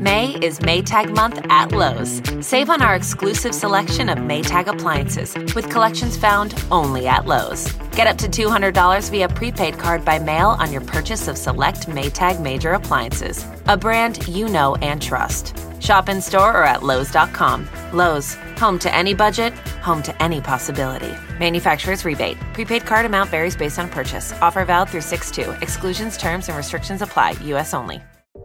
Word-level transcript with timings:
May 0.00 0.30
is 0.42 0.60
Maytag 0.60 1.14
month 1.14 1.44
at 1.50 1.72
Lowe's. 1.72 2.22
Save 2.40 2.70
on 2.70 2.80
our 2.80 2.94
exclusive 2.94 3.54
selection 3.54 4.08
of 4.08 4.16
Maytag 4.16 4.66
appliances 4.66 5.34
with 5.54 5.68
collections 5.68 6.16
found 6.16 6.54
only 6.70 7.06
at 7.06 7.26
Lowe's. 7.26 7.70
Get 7.90 8.06
up 8.06 8.16
to 8.16 8.26
$200 8.26 9.10
via 9.10 9.28
prepaid 9.28 9.78
card 9.78 10.02
by 10.02 10.18
mail 10.18 10.56
on 10.58 10.72
your 10.72 10.80
purchase 10.80 11.28
of 11.28 11.36
select 11.36 11.86
Maytag 11.86 12.40
major 12.40 12.72
appliances, 12.72 13.44
a 13.66 13.76
brand 13.76 14.26
you 14.26 14.48
know 14.48 14.74
and 14.76 15.02
trust. 15.02 15.54
Shop 15.80 16.08
in 16.08 16.22
store 16.22 16.56
or 16.56 16.64
at 16.64 16.82
Lowe's.com. 16.82 17.68
Lowe's, 17.92 18.38
home 18.56 18.78
to 18.78 18.94
any 18.94 19.12
budget, 19.12 19.52
home 19.82 20.02
to 20.02 20.22
any 20.22 20.40
possibility. 20.40 21.12
Manufacturer's 21.38 22.06
rebate. 22.06 22.40
Prepaid 22.54 22.86
card 22.86 23.04
amount 23.04 23.28
varies 23.28 23.54
based 23.54 23.78
on 23.78 23.90
purchase. 23.90 24.32
Offer 24.40 24.64
valid 24.64 24.88
through 24.88 25.02
6 25.02 25.30
2. 25.30 25.50
Exclusions, 25.60 26.16
terms, 26.16 26.48
and 26.48 26.56
restrictions 26.56 27.02
apply. 27.02 27.32
U.S. 27.52 27.74
only. 27.74 28.00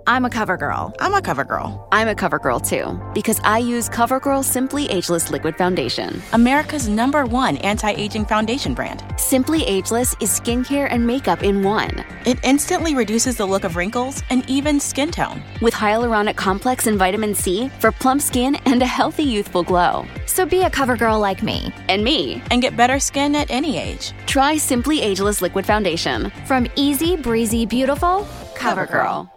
I'm 0.07 0.23
a 0.23 0.29
cover 0.29 0.55
girl. 0.55 0.93
I'm 0.99 1.15
a 1.15 1.21
cover 1.21 1.43
girl. 1.43 1.87
I'm 1.91 2.07
a 2.07 2.13
cover 2.13 2.37
girl 2.37 2.59
too, 2.59 3.01
because 3.15 3.39
I 3.43 3.57
use 3.57 3.89
CoverGirl 3.89 4.43
Simply 4.43 4.87
Ageless 4.91 5.31
Liquid 5.31 5.55
Foundation. 5.57 6.21
America's 6.31 6.87
number 6.87 7.25
one 7.25 7.57
anti 7.57 7.89
aging 7.91 8.25
foundation 8.25 8.75
brand. 8.75 9.03
Simply 9.17 9.63
Ageless 9.63 10.15
is 10.21 10.39
skincare 10.39 10.87
and 10.91 11.07
makeup 11.07 11.41
in 11.41 11.63
one. 11.63 12.05
It 12.23 12.37
instantly 12.43 12.93
reduces 12.93 13.37
the 13.37 13.47
look 13.47 13.63
of 13.63 13.75
wrinkles 13.75 14.21
and 14.29 14.47
even 14.47 14.79
skin 14.79 15.09
tone. 15.09 15.41
With 15.59 15.73
hyaluronic 15.73 16.35
complex 16.35 16.85
and 16.85 16.99
vitamin 16.99 17.33
C 17.33 17.69
for 17.79 17.91
plump 17.91 18.21
skin 18.21 18.55
and 18.65 18.83
a 18.83 18.85
healthy 18.85 19.23
youthful 19.23 19.63
glow. 19.63 20.05
So 20.27 20.45
be 20.45 20.61
a 20.61 20.69
cover 20.69 20.95
girl 20.95 21.19
like 21.19 21.41
me. 21.41 21.73
And 21.89 22.03
me. 22.03 22.43
And 22.51 22.61
get 22.61 22.77
better 22.77 22.99
skin 22.99 23.35
at 23.35 23.49
any 23.49 23.79
age. 23.79 24.13
Try 24.27 24.57
Simply 24.57 25.01
Ageless 25.01 25.41
Liquid 25.41 25.65
Foundation. 25.65 26.31
From 26.45 26.67
easy, 26.75 27.15
breezy, 27.15 27.65
beautiful, 27.65 28.27
CoverGirl. 28.53 29.34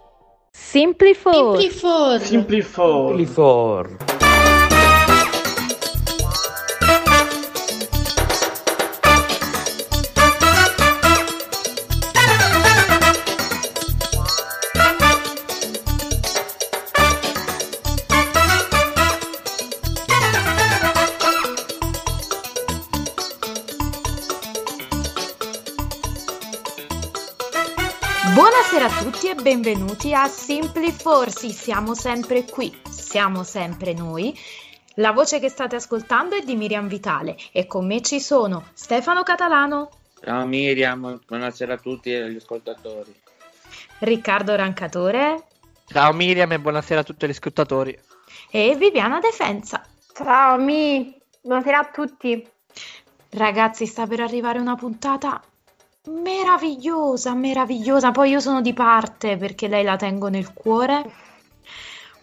Simplifor. 0.59 1.57
Simplifor. 1.57 2.19
Simplifor. 2.19 3.17
Simplifor. 3.17 4.28
E 29.29 29.35
benvenuti 29.35 30.11
a 30.11 30.27
Simplifor. 30.27 31.29
Sì, 31.29 31.51
siamo 31.51 31.93
sempre 31.93 32.45
qui, 32.45 32.75
siamo 32.89 33.43
sempre 33.43 33.93
noi. 33.93 34.35
La 34.95 35.11
voce 35.11 35.39
che 35.39 35.49
state 35.49 35.75
ascoltando 35.75 36.35
è 36.35 36.41
di 36.41 36.55
Miriam 36.55 36.87
Vitale 36.87 37.37
e 37.51 37.67
con 37.67 37.85
me 37.85 38.01
ci 38.01 38.19
sono 38.19 38.65
Stefano 38.73 39.21
Catalano, 39.21 39.91
Ciao 40.21 40.45
Miriam, 40.47 41.19
buonasera 41.27 41.75
a 41.75 41.77
tutti 41.77 42.11
e 42.11 42.23
agli 42.23 42.37
ascoltatori. 42.37 43.13
Riccardo 43.99 44.55
Rancatore 44.55 45.43
Ciao 45.85 46.11
Miriam 46.11 46.51
e 46.51 46.59
buonasera 46.59 47.01
a 47.01 47.03
tutti 47.03 47.27
gli 47.27 47.29
ascoltatori. 47.29 47.97
e 48.49 48.75
Viviana 48.75 49.19
Defensa. 49.19 49.85
Ciao 50.11 50.57
Mi, 50.57 51.15
buonasera 51.41 51.77
a 51.77 51.85
tutti. 51.85 52.47
Ragazzi, 53.29 53.85
sta 53.85 54.07
per 54.07 54.21
arrivare 54.21 54.57
una 54.57 54.75
puntata 54.75 55.39
meravigliosa, 56.09 57.33
meravigliosa. 57.33 58.11
Poi 58.11 58.31
io 58.31 58.39
sono 58.39 58.61
di 58.61 58.73
parte 58.73 59.37
perché 59.37 59.67
lei 59.67 59.83
la 59.83 59.95
tengo 59.95 60.27
nel 60.27 60.53
cuore. 60.53 61.11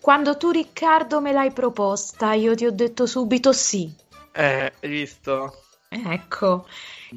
Quando 0.01 0.37
tu, 0.37 0.51
Riccardo, 0.51 1.21
me 1.21 1.33
l'hai 1.33 1.53
proposta, 1.53 2.33
io 2.33 2.55
ti 2.55 2.67
ho 2.67 2.73
detto 2.73 3.07
subito 3.07 3.53
sì. 3.53 3.93
Eh, 4.33 4.73
hai 4.81 4.89
visto? 4.89 5.63
Ecco, 5.89 6.67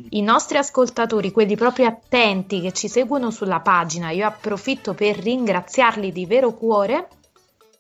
i 0.09 0.21
nostri 0.21 0.57
ascoltatori, 0.57 1.31
quelli 1.31 1.55
proprio 1.55 1.87
attenti 1.87 2.61
che 2.61 2.71
ci 2.71 2.87
seguono 2.87 3.31
sulla 3.31 3.59
pagina, 3.59 4.11
io 4.11 4.25
approfitto 4.25 4.93
per 4.93 5.17
ringraziarli 5.17 6.11
di 6.11 6.25
vero 6.25 6.53
cuore, 6.53 7.07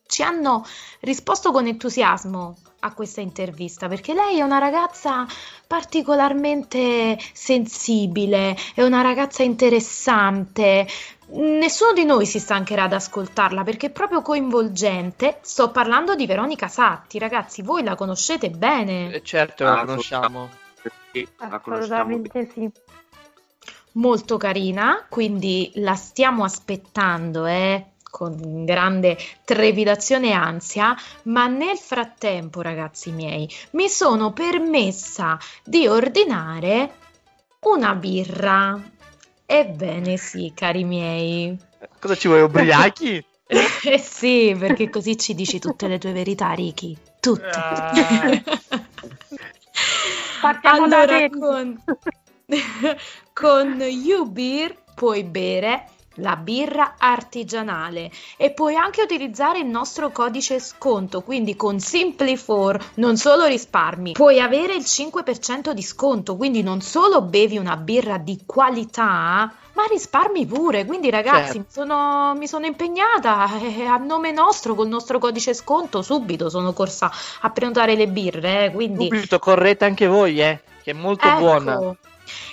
ci 0.09 0.23
hanno 0.23 0.65
risposto 1.01 1.51
con 1.51 1.67
entusiasmo 1.67 2.57
a 2.79 2.93
questa 2.93 3.21
intervista 3.21 3.87
perché 3.87 4.13
lei 4.15 4.39
è 4.39 4.41
una 4.41 4.57
ragazza 4.57 5.27
particolarmente 5.67 7.15
sensibile, 7.33 8.57
è 8.73 8.81
una 8.81 9.01
ragazza 9.01 9.43
interessante. 9.43 10.87
Nessuno 11.31 11.93
di 11.93 12.05
noi 12.05 12.25
si 12.25 12.39
stancherà 12.39 12.83
ad 12.85 12.93
ascoltarla 12.93 13.63
perché 13.63 13.87
è 13.87 13.91
proprio 13.91 14.23
coinvolgente. 14.23 15.37
Sto 15.41 15.69
parlando 15.69 16.15
di 16.15 16.25
Veronica 16.25 16.67
Satti, 16.67 17.19
ragazzi, 17.19 17.61
voi 17.61 17.83
la 17.83 17.93
conoscete 17.93 18.49
bene. 18.49 19.13
Eh, 19.13 19.21
certo, 19.21 19.63
la 19.63 19.85
conosciamo. 19.85 20.49
Sì, 21.11 21.27
la 21.37 21.59
conosciamo. 21.59 22.01
Assolutamente 22.01 22.51
sì. 22.51 22.71
molto 23.91 24.37
carina, 24.37 25.05
quindi 25.07 25.71
la 25.75 25.93
stiamo 25.93 26.43
aspettando, 26.43 27.45
eh, 27.45 27.85
con 28.09 28.65
grande 28.65 29.17
trepidazione 29.45 30.29
e 30.29 30.33
ansia, 30.33 30.95
ma 31.23 31.47
nel 31.47 31.77
frattempo, 31.77 32.61
ragazzi 32.61 33.11
miei, 33.11 33.49
mi 33.71 33.87
sono 33.89 34.31
permessa 34.31 35.37
di 35.63 35.87
ordinare 35.87 36.93
una 37.61 37.93
birra. 37.95 38.81
Ebbene 39.45 40.17
sì, 40.17 40.51
cari 40.55 40.83
miei. 40.83 41.57
Cosa 41.99 42.15
ci 42.15 42.27
vuoi, 42.27 42.41
ubriachi? 42.41 43.23
Eh 43.49 43.97
sì, 43.97 44.55
perché 44.59 44.91
così 44.91 45.17
ci 45.17 45.33
dici 45.33 45.57
tutte 45.57 45.87
le 45.87 45.97
tue 45.97 46.11
verità, 46.11 46.51
Ricky. 46.51 46.95
Tutte. 47.19 47.47
Ah. 47.47 48.43
Partiamo 50.39 50.87
da 50.87 51.01
allora, 51.01 51.17
te. 51.17 51.29
con, 51.29 51.83
con 53.33 53.81
U-Beer 53.81 54.77
puoi 54.93 55.23
bere 55.23 55.87
la 56.19 56.35
birra 56.35 56.95
artigianale 56.97 58.11
e 58.37 58.51
puoi 58.51 58.75
anche 58.75 59.01
utilizzare 59.01 59.59
il 59.59 59.67
nostro 59.67 60.11
codice 60.11 60.59
sconto, 60.59 61.21
quindi 61.21 61.55
con 61.55 61.75
Simply4 61.75 62.81
non 62.95 63.17
solo 63.17 63.45
risparmi, 63.45 64.13
puoi 64.13 64.39
avere 64.39 64.75
il 64.75 64.83
5% 64.83 65.71
di 65.71 65.81
sconto, 65.81 66.35
quindi 66.35 66.61
non 66.61 66.81
solo 66.81 67.21
bevi 67.21 67.57
una 67.57 67.77
birra 67.77 68.17
di 68.17 68.39
qualità, 68.45 69.53
ma 69.73 69.85
risparmi 69.89 70.45
pure. 70.45 70.85
Quindi 70.85 71.09
ragazzi, 71.09 71.53
Certo. 71.53 71.57
mi, 71.59 71.65
sono, 71.69 72.33
mi 72.35 72.47
sono 72.47 72.65
impegnata 72.65 73.47
e 73.61 73.85
a 73.85 73.97
nome 73.97 74.31
nostro, 74.31 74.75
col 74.75 74.89
nostro 74.89 75.19
codice 75.19 75.53
sconto, 75.53 76.01
subito 76.01 76.49
sono 76.49 76.73
corsa 76.73 77.09
a 77.41 77.49
prenotare 77.49 77.95
le 77.95 78.07
birre, 78.07 78.65
eh, 78.65 78.71
quindi... 78.71 79.07
Subito, 79.09 79.39
correte 79.39 79.85
anche 79.85 80.07
voi, 80.07 80.41
eh, 80.41 80.59
che 80.83 80.91
è 80.91 80.93
molto 80.93 81.27
Ecco. 81.27 81.39
buona. 81.39 81.95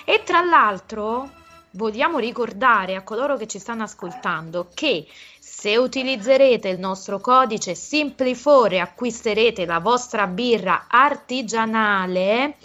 E 0.05 0.23
tra 0.23 0.41
l'altro 0.41 1.29
vogliamo 1.77 2.17
ricordare 2.17 2.95
a 2.95 3.03
coloro 3.03 3.37
che 3.37 3.47
ci 3.47 3.59
stanno 3.59 3.83
ascoltando 3.83 4.67
che 4.73 5.05
se 5.39 5.77
utilizzerete 5.77 6.67
il 6.67 6.79
nostro 6.79 7.19
codice 7.19 7.73
Simpli4 7.73 8.73
e 8.73 8.79
acquisterete 8.79 9.65
la 9.65 9.79
vostra 9.79 10.27
birra 10.27 10.87
artigianale, 10.89 12.57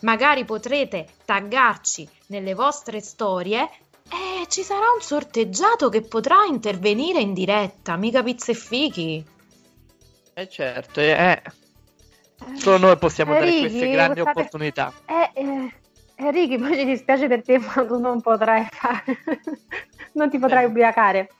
magari 0.00 0.44
potrete 0.44 1.06
taggarci 1.24 2.08
nelle 2.26 2.54
vostre 2.54 3.00
storie 3.00 3.68
e 4.08 4.46
ci 4.48 4.62
sarà 4.62 4.86
un 4.94 5.02
sorteggiato 5.02 5.88
che 5.88 6.02
potrà 6.02 6.44
intervenire 6.48 7.20
in 7.20 7.34
diretta, 7.34 7.96
mica 7.96 8.22
pizze 8.22 8.52
e 8.52 8.54
fichi. 8.54 9.24
Eh 10.32 10.48
certo, 10.48 11.00
eh. 11.00 11.42
Solo 12.54 12.78
noi 12.78 12.96
possiamo 12.96 13.34
dare 13.34 13.46
Ricky, 13.46 13.60
queste 13.60 13.90
grandi 13.90 14.20
state- 14.20 14.38
opportunità. 14.38 14.92
Eh, 15.04 15.30
eh, 15.34 15.72
Enrico, 16.20 16.58
poi 16.58 16.76
ci 16.76 16.84
dispiace 16.84 17.26
per 17.28 17.42
te, 17.42 17.58
ma 17.58 17.84
tu 17.86 17.98
non 17.98 18.20
potrai 18.20 18.66
fare. 18.70 19.18
non 20.12 20.28
ti 20.30 20.38
potrai 20.38 20.64
Eh. 20.64 20.66
ubriacare. 20.66 21.30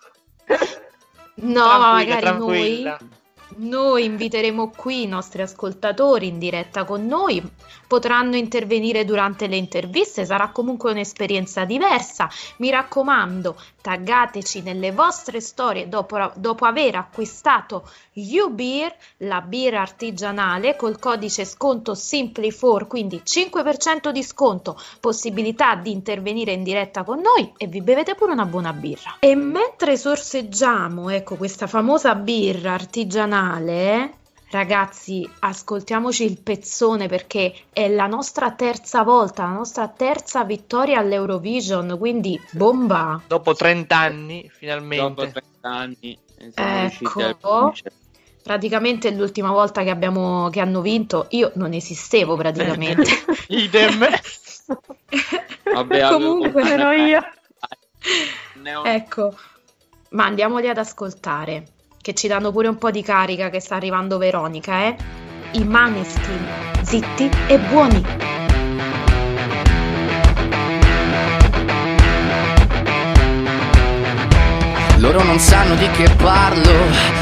No, 1.43 1.65
ma 1.65 1.77
Tranquilla, 1.79 1.93
magari 1.93 2.39
noi 2.39 2.83
tranquilla. 2.83 2.99
Noi 3.57 4.05
inviteremo 4.05 4.71
qui 4.77 5.03
i 5.03 5.07
nostri 5.07 5.43
ascoltatori 5.43 6.29
in 6.29 6.39
diretta 6.39 6.85
con 6.85 7.07
noi, 7.07 7.43
potranno 7.91 8.37
intervenire 8.37 9.05
durante 9.05 9.49
le 9.49 9.57
interviste, 9.57 10.25
sarà 10.25 10.51
comunque 10.51 10.93
un'esperienza 10.93 11.65
diversa. 11.65 12.29
Mi 12.59 12.71
raccomando, 12.71 13.61
taggateci 13.81 14.63
nelle 14.63 14.93
vostre 14.93 15.41
storie 15.41 15.89
dopo, 15.89 16.31
dopo 16.37 16.67
aver 16.67 16.95
acquistato 16.95 17.91
U-Beer, 18.13 18.95
la 19.19 19.41
birra 19.41 19.81
artigianale 19.81 20.77
col 20.77 21.01
codice 21.01 21.45
sconto 21.45 21.95
Simply4, 21.95 22.87
quindi 22.87 23.23
5% 23.25 24.11
di 24.11 24.23
sconto, 24.23 24.79
possibilità 25.01 25.75
di 25.75 25.91
intervenire 25.91 26.53
in 26.53 26.63
diretta 26.63 27.03
con 27.03 27.19
noi 27.19 27.53
e 27.57 27.67
vi 27.67 27.81
bevete 27.81 28.15
pure 28.15 28.31
una 28.31 28.47
buona 28.47 28.73
birra. 28.73 29.17
E 29.19 29.35
mentre 29.35 29.97
sorseggiamo, 29.97 31.09
ecco, 31.09 31.35
questa 31.35 31.67
famosa 31.67 32.15
birra 32.15 32.73
artigianale, 32.73 34.19
Ragazzi, 34.51 35.29
ascoltiamoci 35.39 36.25
il 36.25 36.41
pezzone 36.41 37.07
perché 37.07 37.55
è 37.73 37.89
la 37.89 38.07
nostra 38.07 38.51
terza 38.51 39.05
volta, 39.05 39.45
la 39.45 39.53
nostra 39.53 39.87
terza 39.87 40.43
vittoria 40.43 40.99
all'Eurovision, 40.99 41.97
quindi 41.97 42.41
bomba. 42.51 43.23
Dopo 43.29 43.55
30 43.55 43.97
anni, 43.97 44.43
Dopo 44.43 44.55
finalmente. 44.57 45.31
30 45.31 45.69
anni 45.69 46.19
a 46.55 46.85
Ecco, 46.85 47.73
praticamente 48.43 49.11
l'ultima 49.13 49.53
volta 49.53 49.85
che, 49.85 49.91
abbiamo, 49.91 50.49
che 50.51 50.59
hanno 50.59 50.81
vinto, 50.81 51.27
io 51.31 51.53
non 51.55 51.73
esistevo 51.73 52.35
praticamente. 52.35 53.09
Idem. 53.49 54.05
Vabbè, 55.73 56.09
Comunque, 56.09 56.67
Sono 56.67 56.91
io. 56.91 57.21
Ecco, 58.85 59.35
ma 60.11 60.25
andiamoli 60.27 60.69
ad 60.69 60.77
ascoltare, 60.77 61.67
che 62.03 62.15
ci 62.15 62.29
danno 62.29 62.51
pure 62.51 62.69
un 62.69 62.79
po' 62.79 62.91
di 62.91 63.03
carica 63.03 63.51
che 63.51 63.61
sta 63.61 63.77
arrivando 63.77 64.17
Veronica, 64.17 64.87
eh? 64.87 64.97
I 65.53 65.65
Maneskin, 65.65 66.47
zitti 66.83 67.29
e 67.47 67.59
buoni. 67.59 68.05
Loro 74.97 75.23
non 75.23 75.39
sanno 75.39 75.75
di 75.75 75.91
che 75.91 76.09
parlo, 76.17 77.20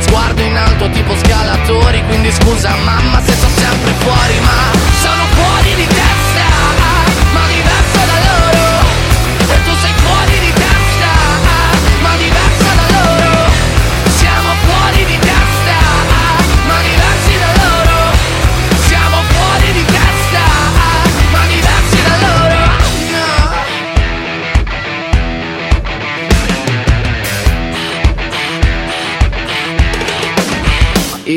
sguardo 0.00 0.42
in 0.42 0.56
alto 0.56 0.88
tipo 0.90 1.16
scalatori, 1.16 2.02
quindi 2.06 2.30
scusa 2.32 2.74
mamma 2.84 3.22
se 3.22 3.32
sto 3.32 3.48
sempre 3.48 3.92
fuori, 3.98 4.40
ma 4.40 4.78
sono 5.00 5.24
fuori 5.34 5.45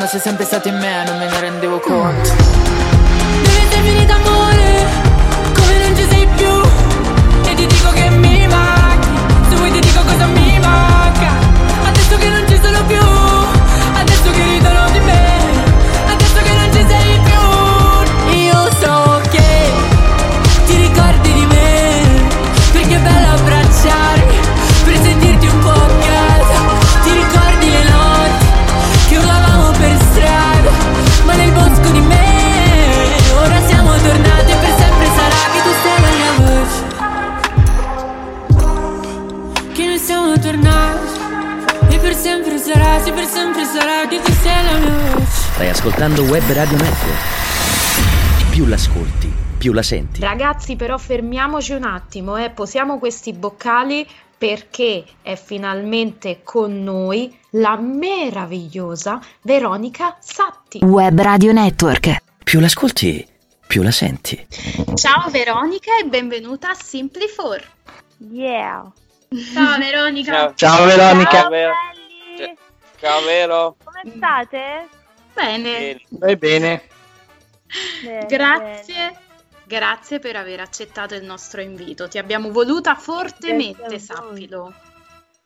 Attorno 0.00 0.06
sei 0.06 0.20
sempre 0.20 0.46
stato 0.46 0.68
in 0.68 0.78
me 0.78 1.04
Non 1.04 1.18
me 1.18 1.29
Web 46.30 46.52
Radio 46.52 46.76
Network. 46.76 48.50
Più 48.52 48.64
l'ascolti, 48.66 49.32
più 49.58 49.72
la 49.72 49.82
senti. 49.82 50.20
Ragazzi, 50.20 50.76
però 50.76 50.96
fermiamoci 50.96 51.72
un 51.72 51.82
attimo 51.82 52.36
e 52.36 52.50
posiamo 52.50 53.00
questi 53.00 53.32
boccali 53.32 54.08
perché 54.38 55.04
è 55.22 55.34
finalmente 55.34 56.42
con 56.44 56.84
noi 56.84 57.36
la 57.54 57.76
meravigliosa 57.76 59.20
Veronica 59.42 60.18
Satti. 60.20 60.78
Web 60.84 61.20
Radio 61.20 61.50
Network. 61.52 62.18
Più 62.44 62.60
l'ascolti, 62.60 63.26
più 63.66 63.82
la 63.82 63.90
senti. 63.90 64.46
Ciao 64.94 65.28
Veronica 65.30 65.90
e 66.00 66.04
benvenuta 66.04 66.70
a 66.70 66.76
Simply4. 66.80 67.62
Yeah. 68.30 68.88
Ciao 69.52 69.78
Veronica. 69.78 70.52
Ciao, 70.54 70.84
Veronica. 70.84 71.30
Ciao, 71.30 71.48
Vero. 71.50 71.72
belli. 72.36 72.56
Ciao, 73.00 73.20
Vero. 73.24 73.76
Come 73.82 74.14
state? 74.16 74.98
Bene, 75.40 76.00
bene. 76.36 76.82
Bene, 78.02 78.26
grazie. 78.26 79.18
Grazie 79.64 80.18
per 80.18 80.36
aver 80.36 80.60
accettato 80.60 81.14
il 81.14 81.22
nostro 81.24 81.60
invito. 81.60 82.08
Ti 82.08 82.18
abbiamo 82.18 82.50
voluta 82.50 82.94
fortemente, 82.96 83.98
sappilo. 84.00 84.74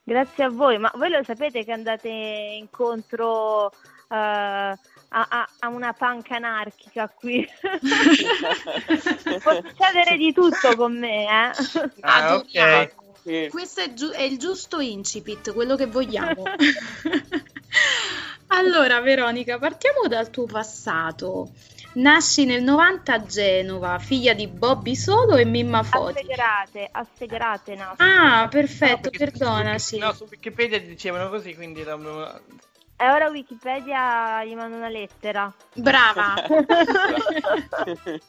Grazie 0.03 0.45
a 0.45 0.49
voi, 0.49 0.79
ma 0.79 0.91
voi 0.95 1.11
lo 1.11 1.23
sapete 1.23 1.65
che 1.65 1.73
andate 1.73 2.09
incontro 2.09 3.71
eh, 3.71 4.17
a, 4.17 4.77
a- 5.09 5.49
a 5.59 5.69
una 5.69 5.93
punk 5.93 6.31
anarchica 6.31 7.09
qui? 7.09 7.47
Può 9.43 9.53
succedere 9.63 10.17
di 10.17 10.33
tutto 10.33 10.75
con 10.77 10.99
me, 10.99 11.25
eh? 11.25 11.53
Ah, 12.01 12.33
Adoriamo. 12.33 12.81
ok. 12.83 12.93
Sì. 13.23 13.49
Questo 13.51 13.81
è, 13.81 13.95
giu- 13.95 14.13
è 14.13 14.21
il 14.23 14.39
giusto 14.39 14.81
incipit, 14.81 15.53
quello 15.55 15.77
che 15.77 15.87
vogliamo. 15.87 16.43
allora, 18.57 19.01
Veronica, 19.01 19.59
partiamo 19.59 20.07
dal 20.09 20.31
tuo 20.31 20.47
passato. 20.47 21.51
Nasci 21.95 22.45
nel 22.45 22.63
90 22.63 23.13
a 23.15 23.23
Genova, 23.25 23.99
figlia 24.01 24.33
di 24.35 24.49
Bobby 24.49 24.97
Solo 24.97 25.37
e 25.37 25.45
Mimma 25.45 25.83
Foti. 25.85 26.19
Assegrate, 26.19 26.89
assegrate, 26.91 27.75
no. 27.77 27.95
Ah, 27.99 28.49
perfetto, 28.51 29.11
No, 29.13 29.17
perdonaci. 29.17 29.99
No, 29.99 30.13
su 30.13 30.27
Wikipedia 30.29 30.81
dicevano 30.81 31.29
così, 31.29 31.55
quindi 31.55 31.85
dobbiamo- 31.85 32.27
E 32.97 33.11
ora 33.11 33.29
Wikipedia 33.29 34.45
gli 34.45 34.55
manda 34.55 34.77
una 34.77 34.89
lettera. 34.89 35.53
Brava. 35.75 36.35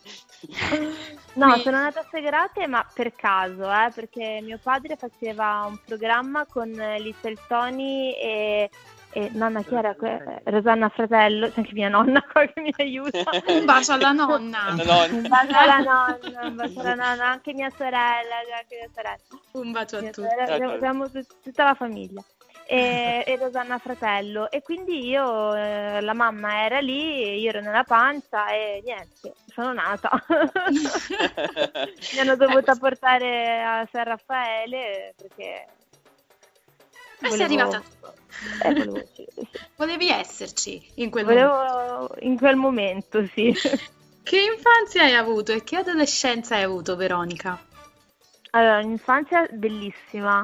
No, 1.33 1.55
Sì. 1.55 1.61
sono 1.63 1.77
nata 1.81 1.99
a 2.01 2.05
Segrate, 2.09 2.67
ma 2.67 2.85
per 2.93 3.13
caso, 3.15 3.63
eh, 3.71 3.89
perché 3.93 4.39
mio 4.41 4.59
padre 4.61 4.95
faceva 4.95 5.65
un 5.67 5.77
programma 5.85 6.45
con 6.45 6.69
Little 6.69 7.35
Tony 7.47 8.11
e, 8.13 8.69
e 9.15 9.29
nonna 9.33 9.63
chi 9.63 9.73
era? 9.75 9.95
Que- 9.95 10.41
Rosanna 10.43 10.89
Fratello, 10.89 11.47
c'è 11.47 11.53
anche 11.59 11.71
mia 11.73 11.87
nonna 11.87 12.21
qua 12.21 12.45
che 12.47 12.59
mi 12.59 12.73
aiuta. 12.77 13.23
Un 13.47 13.63
bacio 13.63 13.93
alla 13.93 14.11
nonna. 14.11 14.73
No, 14.73 15.05
Un 15.15 15.27
bacio 15.27 15.57
alla 15.57 15.77
nonna, 15.77 16.45
un 16.47 16.55
bacio 16.55 16.79
alla 16.81 16.95
nonna, 16.95 17.25
anche 17.29 17.53
mia 17.53 17.69
sorella, 17.69 18.35
anche 18.57 18.75
mia 18.75 18.89
sorella. 18.93 19.17
Un 19.53 19.71
bacio 19.71 19.97
a 19.97 20.01
Mia 20.01 20.11
tutti. 20.11 20.27
sorella, 20.27 20.55
siamo, 20.57 20.77
siamo 20.79 21.09
tut- 21.09 21.35
tutta 21.41 21.63
la 21.63 21.73
famiglia. 21.75 22.21
E, 22.67 23.23
e 23.27 23.37
Rosanna 23.37 23.77
Fratello 23.77 24.49
e 24.49 24.63
quindi 24.63 25.07
io 25.07 25.53
eh, 25.53 26.01
la 26.01 26.13
mamma 26.15 26.63
era 26.65 26.79
lì 26.79 27.39
io 27.39 27.49
ero 27.49 27.61
nella 27.61 27.83
pancia 27.83 28.47
e 28.47 28.81
niente 28.83 29.33
sono 29.53 29.71
nata 29.71 30.09
mi 32.13 32.19
hanno 32.19 32.35
dovuta 32.35 32.75
portare 32.75 33.61
a 33.61 33.87
San 33.91 34.05
Raffaele 34.05 35.13
perché 35.15 35.67
E 37.25 37.31
sei 37.31 37.43
arrivata 37.43 37.83
eh, 38.63 38.73
volevo. 38.73 39.01
Volevi 39.75 40.09
esserci 40.09 40.91
in 40.95 41.09
quel 41.09 41.25
momento. 41.25 41.53
Volevo 41.53 42.15
in 42.19 42.37
quel 42.37 42.55
momento 42.55 43.25
sì 43.33 43.53
Che 44.25 44.41
infanzia 44.41 45.03
hai 45.03 45.13
avuto 45.13 45.51
e 45.51 45.63
che 45.63 45.75
adolescenza 45.75 46.55
hai 46.55 46.63
avuto, 46.63 46.95
Veronica? 46.95 47.63
Allora, 48.51 48.79
un'infanzia 48.79 49.47
bellissima. 49.51 50.43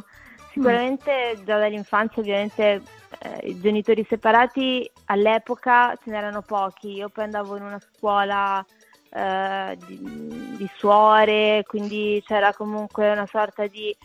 Sicuramente 0.52 1.42
già 1.44 1.58
dall'infanzia 1.58 2.22
ovviamente 2.22 2.84
eh, 3.20 3.48
i 3.48 3.60
genitori 3.60 4.06
separati 4.08 4.88
all'epoca 5.06 5.96
ce 5.96 6.12
n'erano 6.12 6.44
pochi. 6.44 6.92
Io 6.92 7.10
poi 7.10 7.24
andavo 7.24 7.56
in 7.56 7.64
una 7.64 7.80
scuola 7.80 8.64
eh, 9.10 9.78
di, 9.88 10.56
di 10.58 10.70
suore, 10.78 11.64
quindi 11.66 12.22
c'era 12.24 12.54
comunque 12.54 13.10
una 13.10 13.26
sorta 13.26 13.66
di 13.66 13.98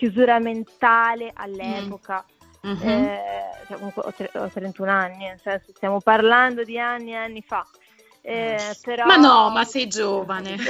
chiusura 0.00 0.38
mentale 0.38 1.30
all'epoca. 1.34 2.24
Mhm. 2.62 2.88
Eh, 2.88 3.20
cioè, 3.66 3.76
comunque 3.76 4.02
ho, 4.02 4.12
tre- 4.14 4.30
ho 4.34 4.48
31 4.48 4.90
anni, 4.90 5.26
nel 5.26 5.38
senso 5.42 5.72
stiamo 5.74 6.00
parlando 6.00 6.64
di 6.64 6.78
anni 6.78 7.10
e 7.10 7.16
anni 7.16 7.42
fa. 7.42 7.66
Eh, 8.22 8.74
però... 8.82 9.04
Ma 9.04 9.16
no, 9.16 9.50
ma 9.50 9.62
sei 9.64 9.88
giovane. 9.88 10.56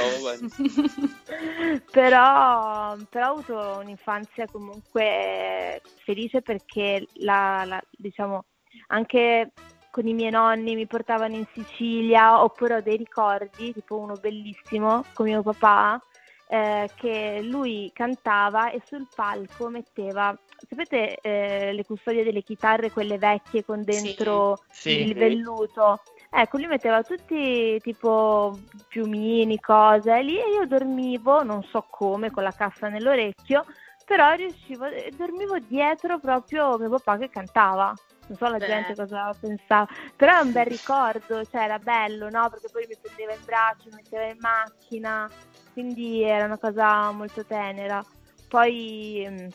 Però, 1.93 2.97
però 3.09 3.29
ho 3.29 3.33
avuto 3.33 3.79
un'infanzia 3.81 4.47
comunque 4.51 5.03
eh, 5.03 5.83
felice 6.05 6.43
perché 6.43 7.07
la, 7.19 7.63
la- 7.65 7.83
diciamo 7.91 8.47
anche 8.89 9.53
con 9.91 10.07
i 10.09 10.15
miei 10.15 10.31
nonni 10.31 10.75
mi 10.75 10.87
portavano 10.87 11.37
in 11.37 11.47
Sicilia 11.53 12.43
oppure 12.43 12.77
ho 12.77 12.81
dei 12.81 12.97
ricordi, 12.97 13.73
tipo 13.73 13.97
uno 13.97 14.15
bellissimo 14.15 15.05
con 15.13 15.27
mio 15.27 15.43
papà 15.43 16.01
eh, 16.50 16.90
che 16.97 17.40
lui 17.42 17.90
cantava 17.95 18.71
e 18.71 18.83
sul 18.87 19.07
palco 19.14 19.69
metteva, 19.69 20.37
sapete 20.69 21.16
eh, 21.21 21.73
le 21.73 21.85
custodie 21.85 22.25
delle 22.25 22.42
chitarre, 22.42 22.90
quelle 22.90 23.19
vecchie 23.19 23.64
con 23.64 23.85
dentro 23.85 24.59
Sì. 24.71 25.02
il 25.02 25.14
velluto? 25.14 26.00
Ecco, 26.28 26.59
lui 26.59 26.66
metteva 26.66 27.02
tutti 27.02 27.78
tipo 27.80 28.59
piumini, 28.88 29.61
cose 29.61 30.23
lì 30.23 30.38
e 30.38 30.50
io 30.50 30.66
dormivo, 30.66 31.42
non 31.45 31.62
so 31.71 31.87
come, 31.88 32.30
con 32.30 32.42
la 32.42 32.52
cassa 32.52 32.88
nell'orecchio, 32.88 33.64
però 34.04 34.33
riuscivo, 34.33 34.87
eh, 34.87 35.12
dormivo 35.16 35.59
dietro 35.59 36.19
proprio 36.19 36.76
mio 36.78 36.88
papà 36.88 37.16
che 37.19 37.30
cantava. 37.30 37.95
Non 38.26 38.38
so 38.38 38.47
la 38.47 38.59
Beh. 38.59 38.66
gente 38.66 38.95
cosa 38.95 39.35
pensava, 39.40 39.88
però 40.16 40.38
è 40.38 40.40
un 40.42 40.52
bel 40.52 40.66
ricordo, 40.66 41.45
cioè 41.45 41.62
era 41.62 41.78
bello, 41.78 42.28
no? 42.30 42.49
Perché 42.49 42.69
poi 42.71 42.87
mi 42.88 42.97
prendeva 43.00 43.33
in 43.33 43.45
braccio, 43.45 43.88
mi 43.88 43.97
metteva 44.02 44.25
in 44.25 44.38
macchina, 44.38 45.28
quindi 45.73 46.23
era 46.23 46.45
una 46.45 46.59
cosa 46.59 47.11
molto 47.12 47.45
tenera. 47.45 48.05
Poi, 48.49 49.27
mm, 49.29 49.49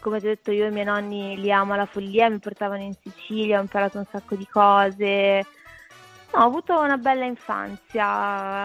come 0.00 0.20
ti 0.20 0.26
ho 0.26 0.28
detto, 0.30 0.50
io 0.50 0.64
e 0.64 0.68
i 0.68 0.72
miei 0.72 0.84
nonni 0.84 1.36
li 1.38 1.52
amo 1.52 1.74
alla 1.74 1.86
follia, 1.86 2.28
mi 2.28 2.38
portavano 2.38 2.82
in 2.82 2.94
Sicilia, 3.02 3.58
ho 3.58 3.62
imparato 3.62 3.98
un 3.98 4.06
sacco 4.10 4.34
di 4.34 4.46
cose. 4.46 5.46
No, 6.32 6.42
ho 6.42 6.46
avuto 6.46 6.78
una 6.78 6.96
bella 6.96 7.24
infanzia, 7.24 8.06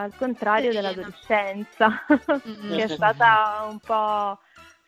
al 0.01 0.15
contrario 0.15 0.71
Serena. 0.71 0.93
dell'adolescenza, 0.93 2.05
che 2.67 2.83
è 2.83 2.87
stata 2.87 3.65
un 3.69 3.79
po' 3.79 4.39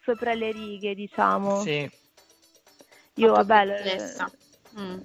sopra 0.03 0.33
le 0.33 0.51
righe, 0.51 0.93
diciamo. 0.93 1.61
Sì. 1.61 1.89
Io, 3.15 3.31
vabbè. 3.31 3.97
Mm. 4.77 4.99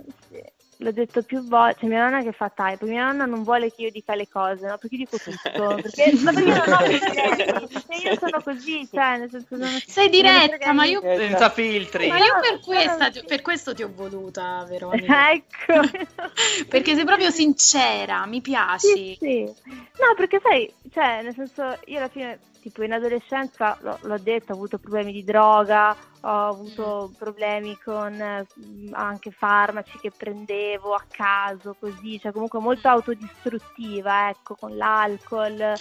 Sì, 0.81 0.85
l'ho 0.85 0.93
detto 0.93 1.23
più 1.23 1.47
volte, 1.47 1.81
cioè 1.81 1.89
mia 1.89 2.03
nonna 2.03 2.23
che 2.23 2.33
fa 2.33 2.51
type, 2.55 2.85
mia 2.87 3.05
nonna 3.05 3.27
non 3.27 3.43
vuole 3.45 3.73
che 3.73 3.83
io 3.83 3.91
dica 3.91 4.15
le 4.15 4.29
cose, 4.29 4.67
no? 4.67 4.79
Perché 4.79 4.97
io 4.97 5.07
dico 5.11 5.19
tutto, 5.19 5.79
perché, 5.83 6.13
ma 6.23 6.33
perché 6.33 6.49
non 6.51 6.59
ho 6.59 6.65
problemi, 6.65 7.69
perché 7.69 7.95
io 8.09 8.19
sono 8.19 8.43
così, 8.43 8.89
cioè, 8.93 9.19
nel 9.19 9.31
senso 9.31 9.57
non... 9.57 9.79
Sei 9.87 10.09
diretta, 10.09 10.73
ma 10.73 10.85
io, 10.85 11.01
niente. 11.01 11.29
Senza 11.29 11.51
filtri. 11.51 12.09
ma 12.09 12.17
io 12.19 12.39
per, 12.41 12.61
questa- 12.61 13.11
per 13.27 13.43
questo 13.43 13.75
ti 13.75 13.83
ho 13.83 13.91
voluta, 13.95 14.65
Veronica. 14.69 15.19
Ecco. 15.31 15.81
Perché 16.69 16.95
sei 16.95 17.05
proprio 17.05 17.31
sincera, 17.31 18.25
mi 18.27 18.37
Sì, 18.37 18.41
piaci. 18.41 19.17
sì. 19.19 19.43
No, 19.43 20.15
perché 20.17 20.41
sai, 20.43 20.73
cioè, 20.93 21.23
nel 21.23 21.35
senso, 21.35 21.79
io 21.87 21.99
alla 21.99 22.09
fine, 22.09 22.39
tipo 22.61 22.83
in 22.83 22.93
adolescenza, 22.93 23.77
l'ho, 23.81 23.99
l'ho 24.03 24.19
detto, 24.19 24.53
ho 24.53 24.57
avuto 24.57 24.79
problemi 24.79 25.13
di 25.13 25.25
droga, 25.25 25.97
ho 26.23 26.49
avuto 26.49 27.13
problemi 27.19 27.79
con 27.83 28.13
eh, 28.21 28.47
anche 28.93 29.31
farmaci 29.31 29.99
che 29.99 30.11
prendevo 30.11 30.95
a 30.95 31.05
caso, 31.09 31.75
così, 31.79 32.19
cioè 32.21 32.33
comunque 32.33 32.61
molto 32.61 32.89
autodistruttiva, 32.89 34.29
ecco, 34.29 34.55
con 34.55 34.77
l'alcol. 34.77 35.61
eh, 35.61 35.77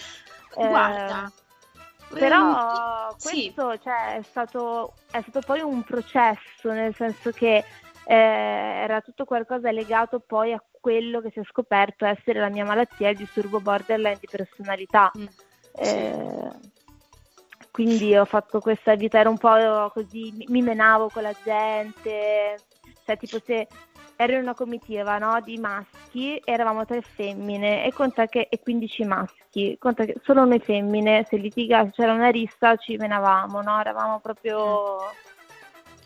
Guarda, 0.54 1.32
però 2.14 3.10
ehm, 3.10 3.16
sì. 3.18 3.54
questo 3.54 3.78
cioè, 3.80 4.18
è, 4.18 4.22
stato, 4.24 4.94
è 5.12 5.22
stato 5.22 5.42
poi 5.46 5.62
un 5.62 5.84
processo, 5.84 6.72
nel 6.72 6.96
senso 6.96 7.32
che 7.32 7.64
eh, 8.06 8.16
era 8.16 9.02
tutto 9.02 9.26
qualcosa 9.26 9.72
legato 9.72 10.20
poi 10.20 10.54
a 10.54 10.64
quello 10.80 11.22
che 11.22 11.30
si 11.32 11.40
è 11.40 11.44
scoperto 11.44 12.06
essere 12.06 12.40
la 12.40 12.50
mia 12.50 12.66
malattia, 12.66 13.10
il 13.10 13.18
disturbo 13.18 13.60
borderline 13.60 14.18
di 14.20 14.28
personalità. 14.30 15.12
Mm. 15.18 15.26
Eh, 15.82 16.52
quindi 17.72 18.16
ho 18.16 18.26
fatto 18.26 18.60
questa 18.60 18.96
vita, 18.96 19.20
ero 19.20 19.30
un 19.30 19.38
po' 19.38 19.90
così, 19.94 20.34
mi- 20.48 20.62
menavo 20.62 21.10
con 21.10 21.24
la 21.24 21.34
gente, 21.44 22.58
cioè 23.06 23.18
tipo 23.18 23.40
se 23.46 23.68
ero 24.18 24.34
in 24.34 24.42
una 24.42 24.54
comitiva 24.54 25.18
no, 25.18 25.40
di 25.40 25.58
maschi, 25.58 26.42
eravamo 26.44 26.84
tre 26.86 27.02
femmine 27.02 27.86
e, 27.86 27.94
conta 27.94 28.28
che, 28.28 28.48
e 28.50 28.60
15 28.60 29.06
maschi, 29.06 29.78
conta 29.80 30.04
che 30.04 30.16
solo 30.24 30.44
noi 30.44 30.60
femmine, 30.60 31.26
se 31.30 31.38
litiga, 31.38 31.90
c'era 31.92 32.12
una 32.12 32.30
rissa, 32.30 32.76
ci 32.76 32.98
menavamo, 32.98 33.62
no? 33.62 33.80
eravamo 33.80 34.20
proprio 34.20 34.98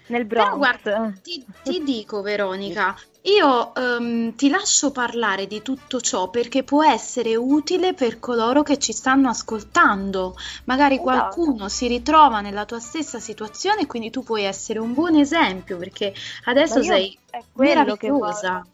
nel 0.07 0.25
Però 0.27 0.43
Bronx. 0.43 0.57
guarda, 0.57 1.13
ti, 1.21 1.45
ti 1.63 1.83
dico 1.83 2.21
Veronica, 2.21 2.95
io 3.23 3.73
ehm, 3.73 4.35
ti 4.35 4.49
lascio 4.49 4.91
parlare 4.91 5.47
di 5.47 5.61
tutto 5.61 6.01
ciò 6.01 6.29
perché 6.29 6.63
può 6.63 6.83
essere 6.83 7.35
utile 7.35 7.93
per 7.93 8.19
coloro 8.19 8.63
che 8.63 8.77
ci 8.77 8.91
stanno 8.91 9.29
ascoltando. 9.29 10.35
Magari 10.65 10.95
Esatto. 10.95 11.09
qualcuno 11.09 11.69
si 11.69 11.87
ritrova 11.87 12.41
nella 12.41 12.65
tua 12.65 12.79
stessa 12.79 13.19
situazione 13.19 13.85
quindi 13.85 14.09
tu 14.09 14.23
puoi 14.23 14.43
essere 14.43 14.79
un 14.79 14.93
buon 14.93 15.15
esempio 15.15 15.77
perché 15.77 16.13
adesso 16.45 16.81
sei 16.83 17.17
è 17.29 17.43
quello 17.51 17.95
che 17.95 18.09
meravigliosa. 18.09 18.65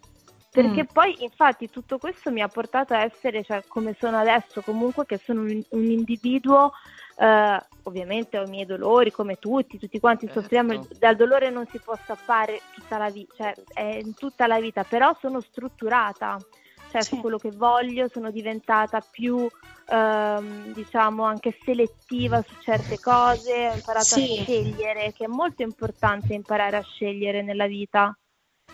Perché 0.51 0.83
Mm. 0.83 0.87
poi 0.91 1.15
infatti 1.23 1.69
tutto 1.69 1.99
questo 1.99 2.31
mi 2.31 2.41
ha 2.41 2.47
portato 2.47 2.93
a 2.95 3.03
essere 3.03 3.43
cioè, 3.43 3.63
come 3.67 3.95
sono 3.99 4.17
adesso, 4.17 4.61
comunque 4.61 5.05
che 5.05 5.19
sono 5.23 5.41
un, 5.41 5.61
un 5.69 5.83
individuo, 5.85 6.71
eh, 7.17 7.61
ovviamente 7.89 8.37
ho 8.37 8.43
i 8.43 8.47
miei 8.49 8.65
dolori 8.65 9.11
come 9.11 9.35
tutti, 9.35 9.77
tutti 9.77 9.99
quanti 9.99 10.25
Certo. 10.27 10.41
soffriamo, 10.41 10.87
dal 10.97 11.15
dolore 11.15 11.49
non 11.49 11.67
si 11.71 11.79
può 11.79 11.93
scappare 12.05 12.61
tutta 12.73 12.97
la 12.97 13.09
vita, 13.09 13.33
cioè 13.35 13.55
è 13.73 13.99
in 14.03 14.13
tutta 14.15 14.47
la 14.47 14.59
vita, 14.59 14.83
però 14.83 15.15
sono 15.19 15.41
strutturata, 15.41 16.37
cioè 16.91 17.03
su 17.03 17.15
Sì. 17.15 17.21
quello 17.21 17.37
che 17.37 17.51
voglio, 17.51 18.07
sono 18.11 18.31
diventata 18.31 19.01
più 19.01 19.47
ehm, 19.91 20.73
diciamo 20.73 21.23
anche 21.23 21.57
selettiva 21.65 22.41
su 22.47 22.55
certe 22.61 22.99
cose, 22.99 23.69
ho 23.69 23.73
imparato 23.75 24.15
Sì. 24.15 24.37
a 24.39 24.43
scegliere, 24.43 25.11
che 25.11 25.25
è 25.25 25.27
molto 25.27 25.63
importante 25.63 26.33
imparare 26.33 26.77
a 26.77 26.81
scegliere 26.83 27.41
nella 27.41 27.67
vita. 27.67 28.15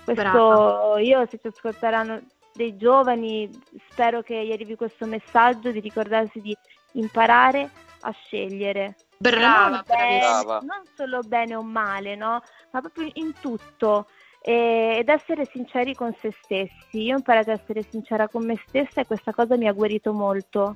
Questo 0.04 0.22
Brava. 0.22 1.00
io 1.00 1.26
se 1.30 1.40
ci 1.40 1.48
ascolteranno 1.48 2.22
dei 2.54 2.78
giovani 2.78 3.50
spero 3.90 4.22
che 4.22 4.46
gli 4.46 4.52
arrivi 4.52 4.76
questo 4.76 5.06
messaggio 5.06 5.72
di 5.72 5.80
ricordarsi 5.80 6.40
di 6.42 6.56
imparare 6.94 7.70
a 8.02 8.12
scegliere. 8.12 8.96
Brava, 9.18 9.70
non, 9.70 9.84
bene- 9.86 10.20
bravissima. 10.20 10.60
non 10.60 10.82
solo 10.96 11.22
bene 11.22 11.56
o 11.56 11.62
male, 11.64 12.16
no? 12.16 12.42
Ma 12.72 12.82
proprio 12.82 13.10
in 13.14 13.34
tutto. 13.40 14.08
E- 14.42 14.98
ed 15.00 15.10
essere 15.10 15.46
sinceri 15.52 15.96
con 15.96 16.14
se 16.22 16.32
stessi. 16.44 17.02
Io 17.04 17.14
ho 17.14 17.18
imparato 17.18 17.52
ad 17.52 17.60
essere 17.60 17.84
sincera 17.90 18.28
con 18.28 18.46
me 18.46 18.62
stessa 18.68 19.02
e 19.02 19.06
questa 19.06 19.34
cosa 19.34 19.56
mi 19.58 19.68
ha 19.68 19.72
guarito 19.74 20.14
molto. 20.14 20.76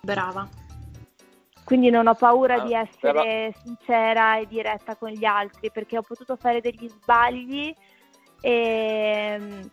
brava. 0.00 0.48
Quindi 1.64 1.90
non 1.90 2.06
ho 2.06 2.14
paura 2.14 2.54
Ah, 2.54 2.60
di 2.60 2.72
essere 2.74 3.52
sincera 3.64 4.36
e 4.38 4.46
diretta 4.46 4.94
con 4.94 5.10
gli 5.10 5.24
altri 5.24 5.70
perché 5.72 5.98
ho 5.98 6.02
potuto 6.02 6.36
fare 6.36 6.60
degli 6.60 6.88
sbagli 6.88 7.74
ehm, 8.40 9.68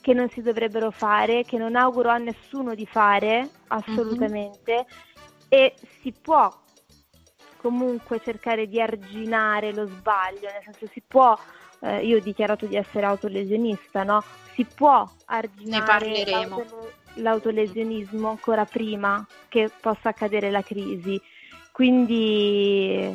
che 0.00 0.14
non 0.14 0.30
si 0.30 0.40
dovrebbero 0.40 0.90
fare, 0.90 1.44
che 1.44 1.58
non 1.58 1.76
auguro 1.76 2.08
a 2.08 2.16
nessuno 2.16 2.74
di 2.74 2.86
fare 2.86 3.50
assolutamente 3.66 4.86
e 5.48 5.74
si 6.00 6.12
può 6.12 6.52
comunque 7.56 8.20
cercare 8.20 8.68
di 8.68 8.80
arginare 8.80 9.72
lo 9.72 9.86
sbaglio, 9.86 10.48
nel 10.52 10.62
senso 10.64 10.86
si 10.92 11.02
può, 11.06 11.36
eh, 11.80 12.04
io 12.06 12.18
ho 12.18 12.20
dichiarato 12.20 12.66
di 12.66 12.76
essere 12.76 13.06
autolesionista, 13.06 14.04
no? 14.04 14.22
Si 14.54 14.64
può 14.64 15.08
arginare 15.26 16.24
l'autole- 16.26 16.94
l'autolesionismo 17.14 18.28
ancora 18.28 18.64
prima 18.64 19.26
che 19.48 19.70
possa 19.80 20.10
accadere 20.10 20.50
la 20.50 20.62
crisi. 20.62 21.20
Quindi 21.72 23.14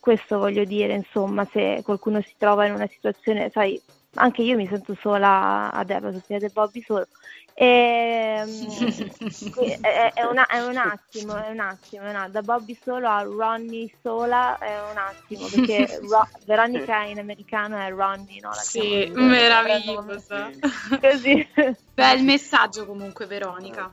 questo 0.00 0.38
voglio 0.38 0.64
dire, 0.64 0.94
insomma, 0.94 1.46
se 1.52 1.82
qualcuno 1.84 2.20
si 2.22 2.34
trova 2.38 2.66
in 2.66 2.74
una 2.74 2.88
situazione, 2.88 3.50
sai, 3.52 3.80
anche 4.14 4.42
io 4.42 4.56
mi 4.56 4.66
sento 4.68 4.94
sola 5.00 5.70
adesso, 5.72 6.10
sentite 6.26 6.50
Bobby 6.50 6.82
solo. 6.82 7.06
Qui- 9.52 9.76
è, 9.80 10.12
è 10.14 10.24
una- 10.24 10.46
è 10.46 10.60
un 10.60 10.76
attimo, 10.76 11.36
è 11.36 11.50
un 11.50 11.60
attimo, 11.60 12.04
è 12.04 12.08
un 12.08 12.16
attimo. 12.16 12.28
da 12.28 12.42
Bobby 12.42 12.78
solo 12.84 13.08
a 13.08 13.22
Ronnie 13.22 13.90
sola 14.00 14.56
è 14.58 14.80
un 14.90 14.96
attimo, 14.96 15.48
perché 15.48 15.98
Ro- 16.08 16.28
Veronica 16.46 17.02
in 17.04 17.18
americano 17.18 17.76
è 17.78 17.90
Ronnie, 17.90 18.40
no? 18.40 18.48
La 18.48 18.54
Sì, 18.54 19.10
meravigliosa. 19.14 20.50
Così. 21.00 21.46
Bel 21.94 22.22
messaggio 22.24 22.86
comunque 22.86 23.26
Veronica. 23.26 23.92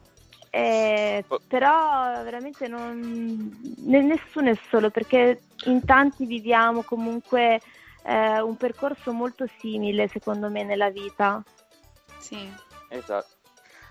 Eh, 0.51 1.23
però 1.47 2.23
veramente 2.23 2.67
non, 2.67 3.75
ne- 3.85 4.01
nessuno 4.01 4.49
è 4.49 4.57
solo 4.69 4.89
perché 4.89 5.43
in 5.65 5.83
tanti 5.85 6.25
viviamo 6.25 6.83
comunque 6.83 7.61
eh, 8.09 8.41
un 8.41 8.57
percorso 8.57 9.11
molto 9.13 9.45
simile 9.59 10.07
secondo 10.07 10.49
me 10.49 10.63
nella 10.63 10.89
vita. 10.89 11.43
Sì. 12.17 12.51
Esatto. 12.89 13.37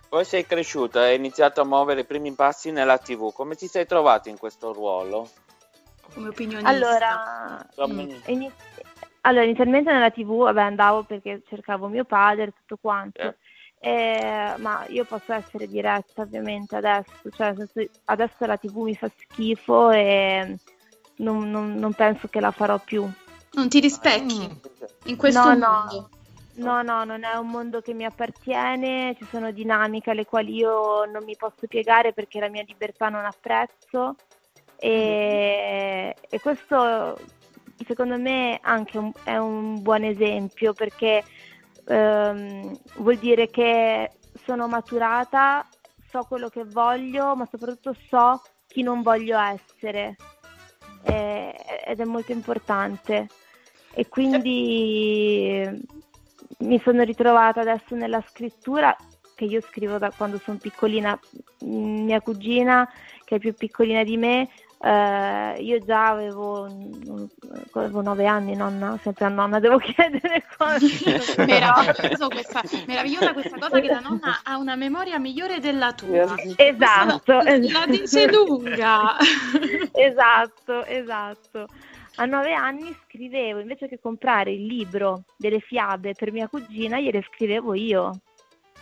Poi 0.09 0.25
sei 0.25 0.45
cresciuta 0.47 1.05
e 1.07 1.11
hai 1.11 1.17
iniziato 1.17 1.61
a 1.61 1.65
muovere 1.65 2.01
i 2.01 2.05
primi 2.07 2.33
passi 2.33 2.71
nella 2.73 2.99
TV. 2.99 3.33
Come 3.33 3.55
ti 3.55 3.67
sei 3.67 3.87
trovata 3.87 4.29
in 4.29 4.39
questo 4.39 4.73
ruolo? 4.73 5.29
Come 6.15 6.29
opinionista. 6.29 6.69
Allora, 6.69 7.67
mm, 7.87 8.11
ini- 8.27 8.53
allora, 9.23 9.45
inizialmente 9.45 9.93
nella 9.93 10.11
TV 10.11 10.43
vabbè, 10.45 10.63
andavo 10.63 11.03
perché 11.05 11.43
cercavo 11.47 11.89
mio 11.89 12.05
padre, 12.05 12.53
tutto 12.53 12.79
quanto. 12.81 13.21
Eh. 13.21 13.37
Eh, 13.81 14.55
ma 14.57 14.85
io 14.89 15.05
posso 15.05 15.33
essere 15.33 15.69
diretta 15.69 16.23
ovviamente 16.23 16.75
adesso, 16.75 17.13
cioè 17.31 17.55
adesso 18.07 18.47
la 18.47 18.57
TV 18.57 18.79
mi 18.79 18.97
fa 18.97 19.09
schifo 19.17 19.91
e 19.91 20.57
non, 21.19 21.49
non- 21.51 21.75
non 21.75 21.93
penso 21.93 22.27
che 22.27 22.41
la 22.41 22.51
farò 22.51 22.79
più. 22.79 23.09
Non 23.53 23.69
ti 23.69 23.81
rispecchi 23.81 24.49
in 25.05 25.17
questo 25.17 25.55
No, 25.55 25.57
mondo. 25.57 26.11
No, 26.55 26.83
no, 26.83 27.05
non 27.05 27.23
è 27.23 27.35
un 27.37 27.49
mondo 27.49 27.81
che 27.81 27.95
mi 27.95 28.05
appartiene, 28.05 29.15
ci 29.17 29.25
sono 29.31 29.53
dinamiche 29.53 30.11
alle 30.11 30.25
quali 30.25 30.55
io 30.57 31.05
non 31.05 31.23
mi 31.23 31.37
posso 31.37 31.69
piegare 31.69 32.13
perché 32.13 32.41
la 32.41 32.49
mia 32.49 32.65
libertà 32.67 33.09
non 33.09 33.25
ha 33.25 33.33
prezzo 33.39 34.17
e, 34.77 36.17
e 36.29 36.41
questo 36.41 37.17
secondo 37.87 38.19
me 38.19 38.59
anche 38.63 38.99
un- 38.99 39.13
è 39.23 39.37
un 39.37 39.81
buon 39.83 40.03
esempio 40.03 40.73
perché 40.73 41.23
ehm, 41.87 42.77
vuol 42.97 43.17
dire 43.19 43.51
che 43.51 44.11
sono 44.45 44.67
maturata, 44.67 45.65
so 46.11 46.25
quello 46.25 46.49
che 46.49 46.65
voglio, 46.65 47.37
ma 47.37 47.47
soprattutto 47.49 47.95
so 48.09 48.43
chi 48.67 48.83
non 48.83 49.03
voglio 49.03 49.39
essere. 49.39 50.17
Eh, 51.05 51.55
ed 51.87 52.01
è 52.01 52.05
molto 52.05 52.33
importante. 52.33 53.29
E 53.99 54.09
quindi 54.09 55.85
mi 56.59 56.81
sono 56.85 57.03
ritrovata 57.03 57.63
adesso 57.63 57.97
nella 57.97 58.23
scrittura 58.29 58.97
che 59.35 59.45
io 59.45 59.61
scrivo 59.61 59.99
da 59.99 60.13
quando 60.17 60.39
sono 60.39 60.57
piccolina, 60.57 61.19
mia 61.63 62.21
cugina 62.21 62.89
che 63.25 63.35
è 63.35 63.39
più 63.41 63.55
piccolina 63.55 64.05
di 64.05 64.17
me, 64.17 64.51
eh, 64.81 65.57
io 65.59 65.81
già 65.81 66.11
avevo, 66.11 66.69
avevo 67.73 68.01
nove 68.01 68.27
anni, 68.27 68.55
nonna, 68.55 68.97
sempre 69.03 69.25
a 69.25 69.29
nonna 69.31 69.59
devo 69.59 69.79
chiedere 69.83 70.45
cose. 70.57 71.45
Meraviglioso 71.45 72.29
questa, 72.31 72.63
meravigliosa 72.87 73.33
questa 73.33 73.59
cosa 73.59 73.81
che 73.81 73.89
la 73.89 73.99
nonna 73.99 74.43
ha 74.45 74.59
una 74.59 74.77
memoria 74.77 75.19
migliore 75.19 75.59
della 75.59 75.93
tua. 75.93 76.37
Esatto, 76.55 77.33
la, 77.33 77.47
esatto. 77.47 77.79
la 77.81 77.87
dice 77.89 78.31
lunga. 78.31 79.17
esatto, 79.91 80.85
esatto. 80.85 81.67
A 82.21 82.25
nove 82.25 82.53
anni 82.53 82.93
scrivevo, 83.07 83.61
invece 83.61 83.87
che 83.87 84.01
comprare 84.01 84.51
il 84.51 84.67
libro 84.67 85.23
delle 85.37 85.61
fiabe 85.61 86.15
per 86.15 86.33
mia 86.33 86.49
cugina, 86.49 86.99
gliele 86.99 87.23
scrivevo 87.23 87.75
io. 87.75 88.19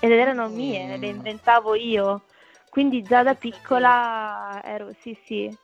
Ed 0.01 0.11
erano 0.11 0.49
mie, 0.49 0.97
le 0.97 1.09
inventavo 1.09 1.75
io. 1.75 2.23
Quindi 2.71 3.03
già 3.03 3.23
da 3.23 3.35
piccola 3.35 4.61
ero, 4.65 4.91
sì 5.01 5.17
sì, 5.25 5.55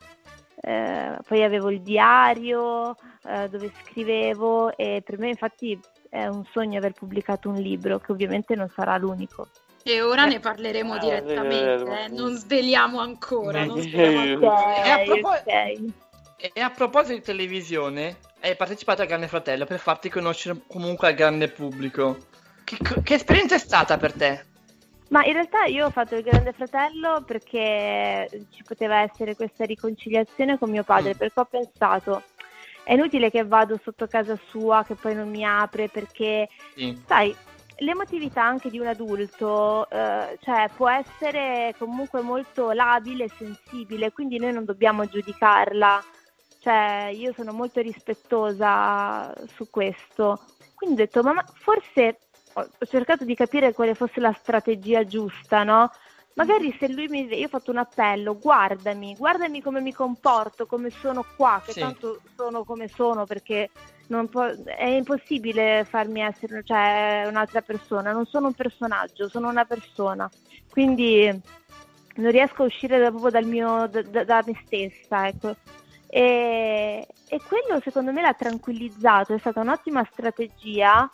eh, 0.61 1.18
poi 1.26 1.42
avevo 1.42 1.70
il 1.70 1.80
diario 1.80 2.96
eh, 3.24 3.48
dove 3.48 3.72
scrivevo 3.82 4.76
e 4.76 5.02
per 5.04 5.18
me 5.18 5.30
infatti 5.30 5.78
è 6.11 6.26
un 6.26 6.44
sogno 6.52 6.76
aver 6.76 6.92
pubblicato 6.92 7.48
un 7.48 7.56
libro 7.56 7.98
che 7.98 8.12
ovviamente 8.12 8.54
non 8.54 8.70
sarà 8.74 8.98
l'unico. 8.98 9.48
E 9.82 10.00
ora 10.02 10.26
ne 10.26 10.40
parleremo 10.40 10.94
Ah, 10.94 10.98
direttamente, 10.98 11.85
eh, 11.90 12.04
eh, 12.04 12.08
non 12.08 12.37
sveliamo 12.37 12.98
ancora. 13.00 13.64
Non 13.64 13.78
sveliamo 13.80 14.46
Ok, 14.46 14.52
E 14.85 14.90
a, 14.90 14.98
propo- 15.04 15.28
ok. 15.28 16.01
E 16.52 16.61
a 16.61 16.70
proposito 16.70 17.14
di 17.14 17.22
televisione, 17.22 18.16
hai 18.40 18.57
partecipato 18.57 19.02
al 19.02 19.09
Grande 19.09 19.28
Fratello 19.28 19.64
per 19.64 19.78
farti 19.78 20.09
conoscere 20.09 20.61
comunque 20.66 21.09
al 21.09 21.14
grande 21.14 21.48
pubblico. 21.48 22.18
Che, 22.64 22.78
che 23.02 23.14
esperienza 23.14 23.55
è 23.55 23.59
stata 23.59 23.96
per 23.96 24.12
te? 24.12 24.44
Ma 25.09 25.24
in 25.24 25.35
realtà 25.35 25.64
io 25.66 25.87
ho 25.87 25.90
fatto 25.90 26.16
il 26.16 26.22
Grande 26.22 26.52
Fratello 26.52 27.22
perché 27.24 28.28
ci 28.50 28.64
poteva 28.64 29.02
essere 29.02 29.37
questa 29.37 29.64
riconciliazione 29.64 30.59
con 30.59 30.70
mio 30.70 30.83
padre, 30.83 31.14
perché 31.14 31.38
ho 31.38 31.44
pensato 31.44 32.22
è 32.85 32.94
inutile 32.94 33.31
che 33.31 33.44
vado 33.44 33.78
sotto 33.85 34.09
casa 34.09 34.37
sua, 34.48 34.85
che 34.85 34.94
poi 34.94 35.14
non 35.14 35.28
mi 35.31 35.44
apre, 35.44 35.88
perché 35.88 36.48
Sì. 36.74 37.00
sai, 37.07 37.35
l'emotività 37.76 38.42
anche 38.42 38.70
di 38.70 38.78
un 38.78 38.87
adulto 38.87 39.88
eh, 39.88 40.38
cioè, 40.40 40.68
può 40.74 40.88
essere 40.88 41.74
comunque 41.78 42.22
molto 42.22 42.72
labile 42.72 43.24
e 43.24 43.31
sensibile, 43.37 44.11
quindi 44.11 44.38
noi 44.38 44.52
non 44.52 44.64
dobbiamo 44.64 45.07
giudicarla. 45.07 46.02
Cioè, 46.62 47.11
io 47.12 47.33
sono 47.35 47.53
molto 47.53 47.81
rispettosa 47.81 49.35
su 49.57 49.68
questo. 49.68 50.44
Quindi 50.77 51.03
ho 51.03 51.05
detto, 51.05 51.22
ma, 51.25 51.33
ma 51.33 51.44
forse 51.55 52.20
ho 52.53 52.87
cercato 52.87 53.25
di 53.25 53.35
capire 53.35 53.72
quale 53.72 53.96
fosse 53.96 54.20
la 54.20 54.33
strategia 54.38 55.05
giusta, 55.05 55.64
no? 55.64 55.90
Magari 56.35 56.75
se 56.79 56.88
lui 56.88 57.09
mi 57.09 57.27
io 57.35 57.46
ho 57.46 57.48
fatto 57.48 57.72
un 57.72 57.79
appello, 57.79 58.38
guardami, 58.38 59.16
guardami 59.16 59.61
come 59.61 59.81
mi 59.81 59.92
comporto, 59.92 60.66
come 60.66 60.90
sono 60.90 61.25
qua, 61.37 61.61
che 61.64 61.72
Sì. 61.72 61.81
tanto 61.81 62.20
sono 62.37 62.62
come 62.62 62.87
sono 62.87 63.27
perché 63.27 63.68
non 64.07 64.29
può- 64.29 64.55
è 64.64 64.87
impossibile 64.87 65.85
farmi 65.90 66.20
essere 66.20 66.62
cioè, 66.62 67.25
un'altra 67.27 67.61
persona, 67.62 68.12
non 68.12 68.25
sono 68.27 68.46
un 68.46 68.55
personaggio, 68.55 69.29
sono 69.29 69.48
una 69.48 69.64
persona. 69.64 70.31
Quindi 70.70 71.27
non 72.14 72.31
riesco 72.31 72.62
a 72.62 72.66
uscire 72.66 73.01
da- 73.01 73.11
proprio 73.11 73.31
dal 73.33 73.46
mio, 73.46 73.88
da- 73.88 74.25
da 74.25 74.44
me 74.46 74.62
stessa, 74.64 75.27
ecco. 75.27 75.57
E, 76.14 77.07
e 77.27 77.40
quello 77.48 77.81
secondo 77.81 78.12
me 78.12 78.20
l'ha 78.20 78.35
tranquillizzato, 78.35 79.33
è 79.33 79.38
stata 79.38 79.61
un'ottima 79.61 80.07
strategia. 80.12 81.11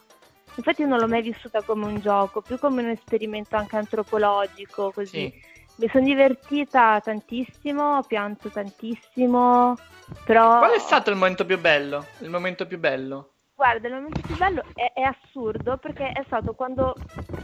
Infatti 0.56 0.80
io 0.80 0.88
non 0.88 0.98
l'ho 0.98 1.06
mai 1.06 1.22
vissuta 1.22 1.62
come 1.62 1.86
un 1.86 2.00
gioco, 2.00 2.40
più 2.40 2.58
come 2.58 2.82
un 2.82 2.88
esperimento 2.88 3.54
anche 3.54 3.76
antropologico, 3.76 4.90
così. 4.90 5.30
Sì. 5.30 5.42
Mi 5.76 5.88
sono 5.92 6.04
divertita 6.04 7.00
tantissimo, 7.00 7.98
ho 7.98 8.02
pianto 8.02 8.48
tantissimo, 8.48 9.76
però... 10.24 10.58
Qual 10.58 10.72
è 10.72 10.80
stato 10.80 11.10
il 11.10 11.16
momento 11.16 11.46
più 11.46 11.60
bello? 11.60 12.04
Il 12.18 12.30
momento 12.30 12.66
più 12.66 12.80
bello? 12.80 13.34
Guarda, 13.54 13.86
il 13.86 13.94
momento 13.94 14.20
più 14.20 14.36
bello 14.36 14.64
è, 14.74 14.90
è 14.94 15.02
assurdo 15.02 15.76
perché 15.76 16.10
è 16.10 16.24
stato 16.26 16.54
quando 16.54 16.96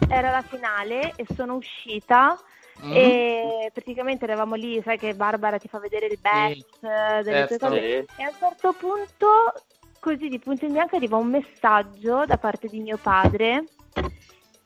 era 0.09 0.33
la 0.33 0.43
finale 0.43 1.12
e 1.14 1.25
sono 1.37 1.55
uscita 1.55 2.37
Mm. 2.82 2.92
e 2.92 3.70
praticamente 3.72 4.24
eravamo 4.24 4.56
lì, 4.56 4.80
sai 4.82 4.98
che 4.98 5.14
Barbara 5.14 5.58
ti 5.58 5.68
fa 5.68 5.78
vedere 5.78 6.06
il 6.06 6.18
best, 6.20 6.82
eh, 6.82 7.22
delle 7.22 7.46
tue 7.46 7.58
certo. 7.58 7.68
cose. 7.68 7.80
E 8.16 8.22
a 8.22 8.28
un 8.28 8.37
certo 8.38 8.72
punto, 8.72 9.62
così 10.00 10.28
di 10.28 10.38
punto 10.38 10.64
in 10.64 10.72
bianco, 10.72 10.96
arriva 10.96 11.16
un 11.16 11.28
messaggio 11.28 12.24
da 12.26 12.37
parte 12.37 12.68
di 12.68 12.80
mio 12.80 12.98
padre. 12.98 13.66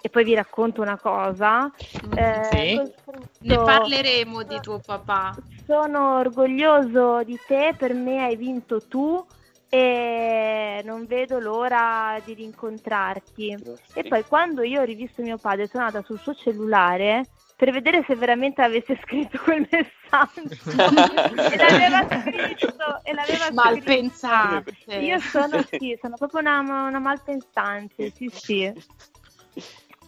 E 0.01 0.09
poi 0.11 0.25
vi 0.25 0.35
racconto 0.35 0.81
una 0.81 0.97
cosa. 0.97 1.71
eh, 2.15 2.41
Sì. 2.51 2.93
scritto, 3.03 3.39
Ne 3.41 3.57
parleremo 3.57 4.43
di 4.45 4.61
tuo 4.61 4.81
papà. 4.85 5.37
Sono 5.67 6.19
orgoglioso 6.19 7.23
di 7.25 7.39
te, 7.47 7.75
per 7.77 7.93
me 7.95 8.25
hai 8.25 8.37
vinto 8.37 8.87
tu 8.87 9.25
e 9.69 10.81
non 10.85 11.05
vedo 11.07 11.39
l'ora 11.39 12.21
di 12.25 12.33
rincontrarti. 12.35 13.59
E 13.93 14.05
poi 14.05 14.25
quando 14.25 14.63
io 14.63 14.81
ho 14.81 14.85
rivisto 14.85 15.21
mio 15.21 15.37
padre 15.37 15.69
sono 15.71 15.85
andata 15.85 16.05
sul 16.07 16.19
suo 16.21 16.35
cellulare 16.35 17.27
per 17.59 17.73
vedere 17.73 18.05
se 18.07 18.15
veramente 18.15 18.63
avesse 18.63 18.97
scritto 19.03 19.37
quel 19.39 19.67
messaggio 19.69 20.43
e 21.51 21.57
l'aveva 21.57 22.07
scritto 22.07 23.03
e 23.03 23.13
l'aveva 23.13 23.45
scritto. 23.47 23.55
Malpensante. 23.55 24.95
Io 24.95 25.19
sono, 25.19 25.67
sì, 25.69 25.99
sono 26.01 26.17
proprio 26.17 26.39
una, 26.39 26.61
una 26.61 27.01
malpensante, 27.01 28.13
sì 28.15 28.31
sì. 28.33 28.73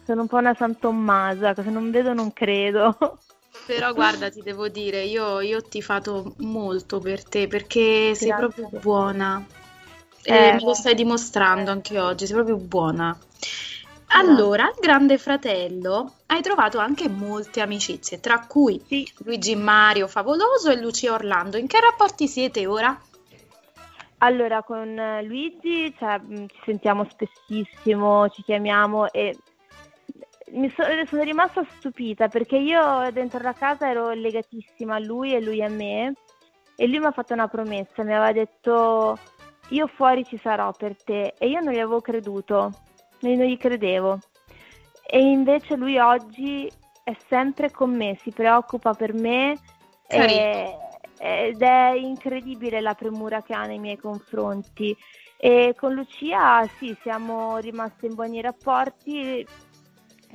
Sono 0.05 0.21
un 0.21 0.27
po' 0.27 0.37
una 0.37 0.53
San 0.53 0.79
Tommasa, 0.79 1.53
che 1.53 1.63
se 1.63 1.69
non 1.69 1.91
vedo 1.91 2.13
non 2.13 2.31
credo. 2.31 2.97
Però 3.65 3.93
guarda, 3.93 4.29
ti 4.29 4.41
devo 4.41 4.69
dire, 4.69 5.03
io, 5.03 5.41
io 5.41 5.57
ho 5.57 5.61
tifato 5.61 6.33
molto 6.37 6.99
per 6.99 7.21
te 7.25 7.47
perché 7.47 8.15
sei 8.15 8.29
Grazie. 8.29 8.47
proprio 8.47 8.79
buona. 8.79 9.45
E 10.23 10.33
Eh, 10.33 10.53
me 10.53 10.61
lo 10.61 10.73
stai 10.73 10.95
dimostrando 10.95 11.69
anche 11.69 11.99
oggi, 11.99 12.25
sei 12.27 12.35
proprio 12.35 12.55
buona. 12.55 13.17
Allora, 14.13 14.65
al 14.65 14.75
Grande 14.79 15.17
Fratello 15.17 16.13
hai 16.31 16.41
trovato 16.41 16.79
anche 16.79 17.09
molte 17.09 17.59
amicizie, 17.59 18.21
tra 18.21 18.45
cui 18.47 18.81
Luigi 19.25 19.55
Mario 19.55 20.07
Favoloso 20.07 20.71
e 20.71 20.79
Lucia 20.79 21.13
Orlando. 21.13 21.57
In 21.57 21.67
che 21.67 21.81
rapporti 21.81 22.25
siete 22.27 22.65
ora? 22.65 22.97
Allora, 24.19 24.63
con 24.63 24.97
eh, 24.97 25.23
Luigi 25.23 25.93
cioè, 25.97 26.19
mh, 26.19 26.47
ci 26.47 26.61
sentiamo 26.63 27.05
spessissimo, 27.09 28.29
ci 28.29 28.43
chiamiamo 28.43 29.11
e 29.11 29.37
mi 30.51 30.69
so- 30.69 30.83
sono 31.07 31.23
rimasta 31.23 31.65
stupita 31.77 32.29
perché 32.29 32.55
io 32.55 33.09
dentro 33.11 33.39
la 33.41 33.53
casa 33.53 33.89
ero 33.89 34.11
legatissima 34.11 34.95
a 34.95 34.99
lui 34.99 35.33
e 35.33 35.41
lui 35.41 35.61
a 35.61 35.69
me 35.69 36.13
e 36.77 36.87
lui 36.87 36.99
mi 36.99 37.05
ha 37.05 37.11
fatto 37.11 37.33
una 37.33 37.47
promessa, 37.47 38.03
mi 38.03 38.13
aveva 38.13 38.31
detto 38.31 39.17
io 39.69 39.87
fuori 39.87 40.23
ci 40.25 40.39
sarò 40.41 40.71
per 40.71 40.95
te 41.03 41.33
e 41.37 41.49
io 41.49 41.59
non 41.59 41.73
gli 41.73 41.79
avevo 41.79 41.99
creduto, 41.99 42.71
non 43.21 43.33
gli 43.33 43.57
credevo. 43.57 44.19
E 45.13 45.19
invece 45.19 45.75
lui 45.75 45.97
oggi 45.97 46.71
è 47.03 47.13
sempre 47.27 47.69
con 47.69 47.93
me, 47.93 48.17
si 48.21 48.31
preoccupa 48.31 48.93
per 48.93 49.13
me 49.13 49.59
e- 50.07 50.77
ed 51.19 51.61
è 51.61 51.91
incredibile 51.97 52.79
la 52.79 52.93
premura 52.93 53.41
che 53.41 53.53
ha 53.53 53.65
nei 53.65 53.77
miei 53.77 53.97
confronti. 53.97 54.95
E 55.35 55.75
con 55.77 55.93
Lucia 55.93 56.65
sì, 56.77 56.97
siamo 57.01 57.57
rimasti 57.57 58.05
in 58.05 58.15
buoni 58.15 58.39
rapporti, 58.39 59.45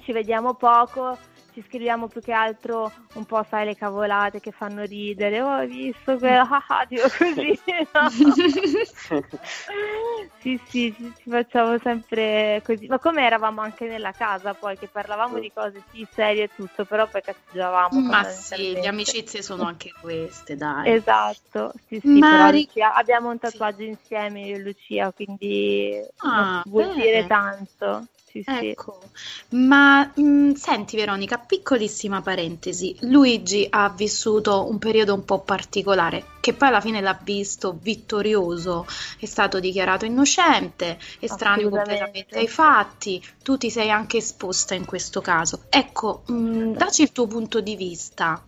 ci 0.03 0.13
vediamo 0.13 0.53
poco, 0.53 1.17
ci 1.57 1.63
scriviamo 1.63 2.07
più 2.09 2.21
che 2.21 2.33
altro 2.33 2.93
un 3.15 3.25
po', 3.25 3.43
sai, 3.49 3.65
le 3.65 3.75
cavolate 3.75 4.41
che 4.41 4.51
fanno 4.53 4.85
ridere. 4.85 5.41
Oh, 5.41 5.49
hai 5.49 5.67
visto 5.67 6.19
quello? 6.19 6.45
Ah, 6.53 6.65
ah, 6.69 6.87
tipo 6.87 7.09
così. 7.09 7.59
no? 7.93 8.11
sì, 10.43 10.61
sì, 10.71 10.95
ci, 10.95 11.15
ci 11.17 11.31
facciamo 11.31 11.79
sempre 11.79 12.61
così. 12.63 12.87
Ma 12.89 12.99
come 12.99 13.25
eravamo 13.25 13.63
anche 13.63 13.87
nella 13.87 14.13
casa 14.13 14.53
poi, 14.53 14.77
che 14.77 14.89
parlavamo 14.89 15.39
di 15.39 15.51
cose 15.51 15.83
sì, 15.91 16.07
serie 16.13 16.45
e 16.45 16.51
tutto, 16.55 16.85
però 16.85 17.09
poi 17.09 17.23
cazzeggiavamo. 17.23 18.01
Ma 18.11 18.23
sì, 18.25 18.75
le 18.75 18.87
amicizie 18.87 19.41
sono 19.41 19.63
anche 19.63 19.93
queste, 19.99 20.57
dai. 20.57 20.93
Esatto, 20.93 21.73
sì, 21.89 22.03
sì, 22.05 22.19
Ma 22.19 22.51
Lucia- 22.51 22.95
abbiamo 22.95 23.31
un 23.31 23.39
tatuaggio 23.39 23.83
insieme 23.83 24.43
io 24.43 24.57
e 24.57 24.59
Lucia, 24.59 25.11
quindi 25.11 26.05
Ah, 26.19 26.63
vuol 26.67 26.85
bene. 26.85 27.03
dire 27.03 27.27
tanto. 27.27 28.05
Sì, 28.37 28.43
sì. 28.43 28.69
Ecco, 28.69 29.01
ma 29.51 30.11
mh, 30.15 30.53
senti 30.53 30.97
Veronica, 30.97 31.39
piccolissima 31.39 32.21
parentesi, 32.21 32.97
Luigi 33.01 33.67
ha 33.71 33.89
vissuto 33.89 34.69
un 34.69 34.79
periodo 34.79 35.15
un 35.15 35.25
po' 35.25 35.41
particolare, 35.41 36.25
che 36.41 36.53
poi 36.53 36.69
alla 36.69 36.81
fine 36.81 37.01
l'ha 37.01 37.19
visto 37.23 37.79
vittorioso, 37.81 38.87
è 39.19 39.27
stato 39.27 39.61
dichiarato 39.61 40.05
innocente, 40.05 40.99
estraneo 41.21 41.71
completamente 41.71 42.39
ai 42.39 42.49
fatti, 42.49 43.25
tu 43.43 43.57
ti 43.57 43.71
sei 43.71 43.91
anche 43.91 44.19
esposta 44.19 44.75
in 44.75 44.85
questo 44.85 45.21
caso. 45.21 45.63
Ecco, 45.71 46.23
mh, 46.27 46.73
dacci 46.73 47.03
il 47.03 47.13
tuo 47.13 47.27
punto 47.27 47.61
di 47.61 47.77
vista, 47.77 48.43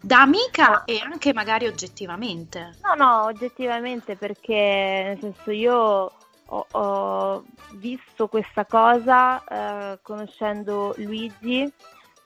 da 0.00 0.20
amica 0.20 0.84
e 0.84 1.00
anche 1.02 1.32
magari 1.32 1.66
oggettivamente. 1.66 2.76
No, 2.82 2.94
no, 2.94 3.24
oggettivamente 3.24 4.14
perché 4.14 5.02
nel 5.04 5.18
senso 5.20 5.50
io 5.50 6.12
ho, 6.46 6.66
ho 6.70 7.44
visto 7.80 8.28
questa 8.28 8.64
cosa 8.66 9.42
eh, 9.44 9.98
conoscendo 10.02 10.94
Luigi, 10.98 11.70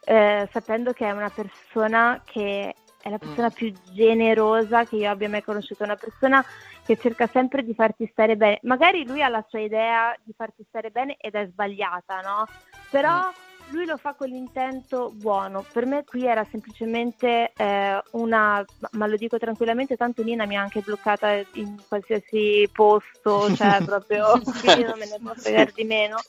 eh, 0.04 0.48
sapendo 0.52 0.92
che 0.92 1.06
è 1.06 1.10
una 1.12 1.30
persona 1.30 2.22
che 2.24 2.74
è 3.02 3.08
la 3.08 3.18
persona 3.18 3.48
Mm. 3.48 3.54
più 3.54 3.74
generosa 3.94 4.84
che 4.84 4.96
io 4.96 5.10
abbia 5.10 5.28
mai 5.28 5.42
conosciuto, 5.42 5.84
una 5.84 5.96
persona 5.96 6.44
che 6.84 6.98
cerca 7.00 7.28
sempre 7.32 7.62
di 7.64 7.72
farti 7.74 8.06
stare 8.12 8.36
bene. 8.36 8.58
Magari 8.62 9.04
lui 9.06 9.22
ha 9.22 9.28
la 9.28 9.44
sua 9.48 9.60
idea 9.60 10.14
di 10.22 10.34
farti 10.36 10.64
stare 10.68 10.90
bene 10.90 11.16
ed 11.18 11.34
è 11.34 11.46
sbagliata, 11.46 12.20
no? 12.20 12.46
Però 12.90 13.26
Mm. 13.28 13.48
Lui 13.70 13.84
lo 13.84 13.96
fa 13.96 14.14
con 14.14 14.28
l'intento 14.28 15.10
buono. 15.14 15.64
Per 15.72 15.86
me 15.86 16.04
qui 16.04 16.26
era 16.26 16.46
semplicemente 16.50 17.52
eh, 17.56 18.02
una, 18.12 18.64
ma- 18.92 19.06
lo 19.06 19.16
dico 19.16 19.38
tranquillamente, 19.38 19.96
tanto 19.96 20.22
Nina 20.22 20.46
mi 20.46 20.56
ha 20.56 20.62
anche 20.62 20.80
bloccata 20.80 21.32
in 21.54 21.76
qualsiasi 21.88 22.68
posto, 22.72 23.54
cioè 23.54 23.78
proprio 23.84 24.40
quindi 24.60 24.82
non 24.84 24.98
me 24.98 25.06
ne 25.06 25.18
può 25.22 25.32
fregare 25.34 25.72
di 25.74 25.84
meno. 25.84 26.16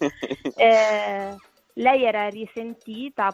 Eh, 0.53 1.35
lei 1.75 2.03
era 2.03 2.27
risentita, 2.27 3.33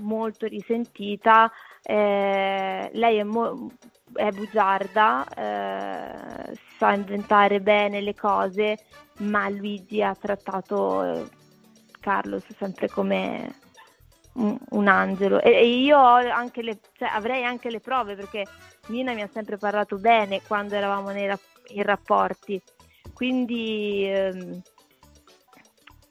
molto 0.00 0.46
risentita, 0.46 1.50
eh, 1.82 2.90
lei 2.92 3.18
è, 3.18 3.22
mo- 3.22 3.70
è 4.14 4.30
bugiarda, 4.30 5.26
eh, 5.36 6.58
sa 6.78 6.92
inventare 6.94 7.60
bene 7.60 8.00
le 8.00 8.14
cose, 8.14 8.78
ma 9.18 9.48
Luigi 9.48 10.02
ha 10.02 10.16
trattato 10.18 11.02
eh, 11.04 11.24
Carlos 12.06 12.44
sempre 12.56 12.88
come 12.88 13.52
un, 14.34 14.56
un 14.70 14.86
angelo 14.86 15.40
e, 15.40 15.50
e 15.50 15.66
io 15.80 15.98
ho 15.98 16.14
anche 16.30 16.62
le, 16.62 16.78
cioè, 16.96 17.08
avrei 17.08 17.42
anche 17.44 17.68
le 17.68 17.80
prove 17.80 18.14
perché 18.14 18.46
Nina 18.86 19.12
mi 19.12 19.22
ha 19.22 19.28
sempre 19.32 19.58
parlato 19.58 19.96
bene 19.96 20.40
quando 20.46 20.76
eravamo 20.76 21.10
nei 21.10 21.28
in 21.70 21.82
rapporti, 21.82 22.62
quindi 23.12 24.04
ehm, 24.06 24.60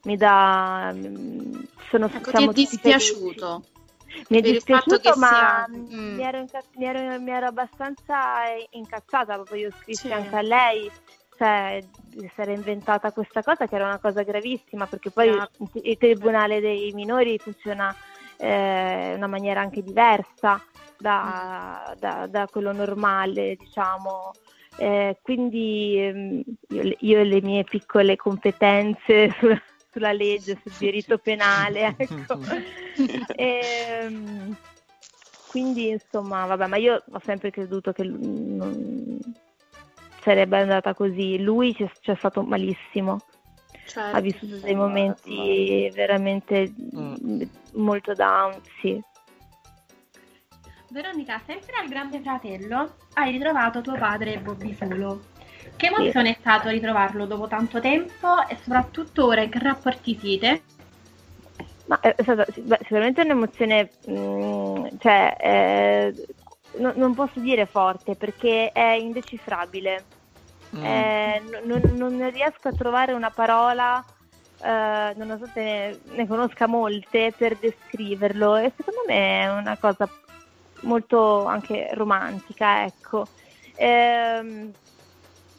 mi 0.04 0.18
dà... 0.18 0.92
mm, 0.94 1.54
Sono, 1.90 2.10
Ecco, 2.14 2.32
ti 2.32 2.44
è 2.44 2.48
dispiaciuto? 2.52 3.64
felici. 3.64 4.26
Mi 4.28 4.38
è 4.38 4.42
dispiaciuto, 4.42 5.16
ma 5.16 5.28
sia- 5.30 5.66
mm, 5.70 5.94
Mm. 5.94 6.16
mi, 6.16 6.24
ero 6.24 6.38
inca- 6.40 6.64
mi 6.76 6.86
ero- 6.86 7.22
mi 7.22 7.32
ero 7.32 7.48
abbastanza 7.48 8.44
incazzata, 8.72 9.36
proprio 9.36 9.68
io 9.68 9.72
scrissi 9.82 10.08
Sì. 10.08 10.12
anche 10.12 10.36
a 10.36 10.42
lei, 10.42 10.92
cioè 11.38 11.84
di 11.98 12.26
essere 12.26 12.54
inventata 12.54 13.12
questa 13.12 13.44
cosa 13.44 13.68
che 13.68 13.76
era 13.76 13.86
una 13.86 14.00
cosa 14.00 14.24
gravissima, 14.24 14.88
perché 14.88 15.12
poi 15.12 15.32
Chiaro. 15.32 15.50
il, 15.74 15.82
il 15.84 15.98
tribunale 15.98 16.60
dei 16.62 16.92
minori 16.94 17.38
funziona 17.40 17.96
eh, 18.38 19.10
in 19.12 19.18
una 19.18 19.28
maniera 19.28 19.60
anche 19.62 19.84
diversa 19.84 20.62
da, 20.98 21.94
Mm. 21.96 22.00
da- 22.00 22.28
da 22.28 22.48
quello 22.48 22.72
normale, 22.72 23.56
diciamo. 23.58 24.36
Eh, 24.78 25.20
quindi 25.22 25.98
ehm, 26.00 26.44
io, 26.70 26.96
io 27.00 27.20
e 27.20 27.24
le 27.24 27.42
mie 27.42 27.64
piccole 27.64 28.16
competenze 28.18 29.30
sulla, 29.40 29.62
sulla 29.92 30.12
legge, 30.12 30.58
sul 30.62 30.74
diritto 30.78 31.18
penale, 31.18 31.96
ecco. 31.98 32.40
Ehm, 33.36 34.56
quindi 35.48 35.90
insomma, 35.90 36.46
vabbè, 36.46 36.68
ma 36.68 36.78
io 36.78 37.04
ho 37.10 37.22
sempre 37.26 37.52
creduto 37.52 37.94
che 37.94 38.04
non 38.04 39.20
sarebbe 40.26 40.60
andata 40.60 40.94
così. 40.96 41.40
Lui 41.42 41.74
c'è, 41.74 41.90
c'è 42.02 42.16
stato 42.18 42.42
malissimo, 42.42 43.22
Certo. 43.86 44.18
ha 44.18 44.20
vissuto 44.20 44.58
dei 44.58 44.76
momenti 44.76 45.90
veramente 45.94 46.74
mm, 46.96 47.42
molto 47.74 48.14
down, 48.16 48.60
sì. 48.82 49.02
Veronica, 50.90 51.42
sempre 51.46 51.74
al 51.82 51.88
Grande 51.88 52.20
Fratello 52.22 52.96
hai 53.14 53.32
ritrovato 53.32 53.82
tuo 53.82 53.96
padre 53.98 54.40
Bobby 54.40 54.74
Fulo. 54.74 55.22
Che 55.76 55.88
emozione 55.88 56.32
è 56.32 56.38
stato 56.40 56.70
ritrovarlo 56.70 57.26
dopo 57.26 57.48
tanto 57.48 57.80
tempo 57.80 58.48
e 58.48 58.58
soprattutto 58.62 59.26
ora 59.26 59.42
in 59.42 59.50
che 59.50 59.60
rapporti 59.60 60.18
siete? 60.18 60.62
Ma 61.88 62.00
è 62.00 62.16
stata 62.22 62.46
sì, 62.52 62.62
beh, 62.62 62.80
sicuramente 62.82 63.22
un'emozione, 63.22 63.92
mm, 64.10 64.86
cioè, 65.00 65.36
eh, 65.40 66.26
no- 66.78 66.94
non 66.96 67.14
posso 67.14 67.40
dire 67.40 67.66
forte 67.66 68.16
perché 68.16 68.72
è 68.72 68.94
indecifrabile. 68.94 70.04
Eh, 70.84 71.42
no- 71.64 71.80
non, 71.80 71.98
non 71.98 72.30
riesco 72.32 72.68
a 72.68 72.72
trovare 72.72 73.14
una 73.14 73.30
parola, 73.30 74.04
eh, 74.62 75.14
nonostante 75.16 75.62
ne, 75.62 76.00
ne 76.16 76.28
conosca 76.28 76.68
molte, 76.68 77.34
per 77.38 77.58
descriverlo 77.58 78.56
e 78.58 78.72
secondo 78.76 79.02
me 79.08 79.44
è 79.44 79.52
una 79.52 79.78
cosa 79.78 80.08
molto 80.82 81.46
anche 81.46 81.90
romantica, 81.94 82.86
ecco. 82.86 83.28
Ehm, 83.76 84.74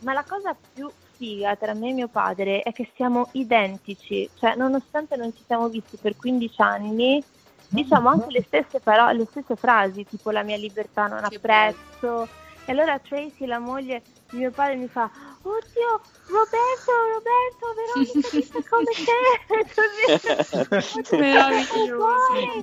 ma 0.01 0.13
la 0.13 0.25
cosa 0.25 0.57
più 0.73 0.91
figa 1.17 1.57
tra 1.57 1.75
me 1.75 1.91
e 1.91 1.93
mio 1.93 2.09
padre 2.09 2.63
è 2.63 2.73
che 2.73 2.91
siamo 2.95 3.29
identici, 3.33 4.29
cioè 4.35 4.55
nonostante 4.55 5.17
non 5.17 5.35
ci 5.35 5.43
siamo 5.47 5.69
visti 5.69 5.97
per 5.97 6.17
15 6.17 6.61
anni, 6.61 7.25
diciamo 7.69 8.09
anche 8.11 8.31
le 8.31 8.45
stesse 8.47 8.81
parole, 8.81 9.15
le 9.15 9.27
stesse 9.31 9.57
frasi, 9.57 10.07
tipo 10.09 10.31
la 10.31 10.43
mia 10.43 10.57
libertà 10.57 11.07
non 11.07 11.25
apprezzo. 11.25 12.29
E 12.65 12.73
allora 12.73 12.99
Tracy, 12.99 13.47
la 13.47 13.59
moglie 13.59 14.03
mio 14.31 14.51
padre, 14.51 14.77
mi 14.77 14.89
fa: 14.89 15.11
Oddio, 15.43 16.01
Roberto, 16.27 16.93
Roberto, 17.15 17.65
Veronica, 17.77 18.29
dite 18.35 18.65
come 18.69 18.93
sei? 18.93 19.65
Così. 19.75 21.17
Meraviglioso. 21.17 21.95
Uguali, 21.95 22.62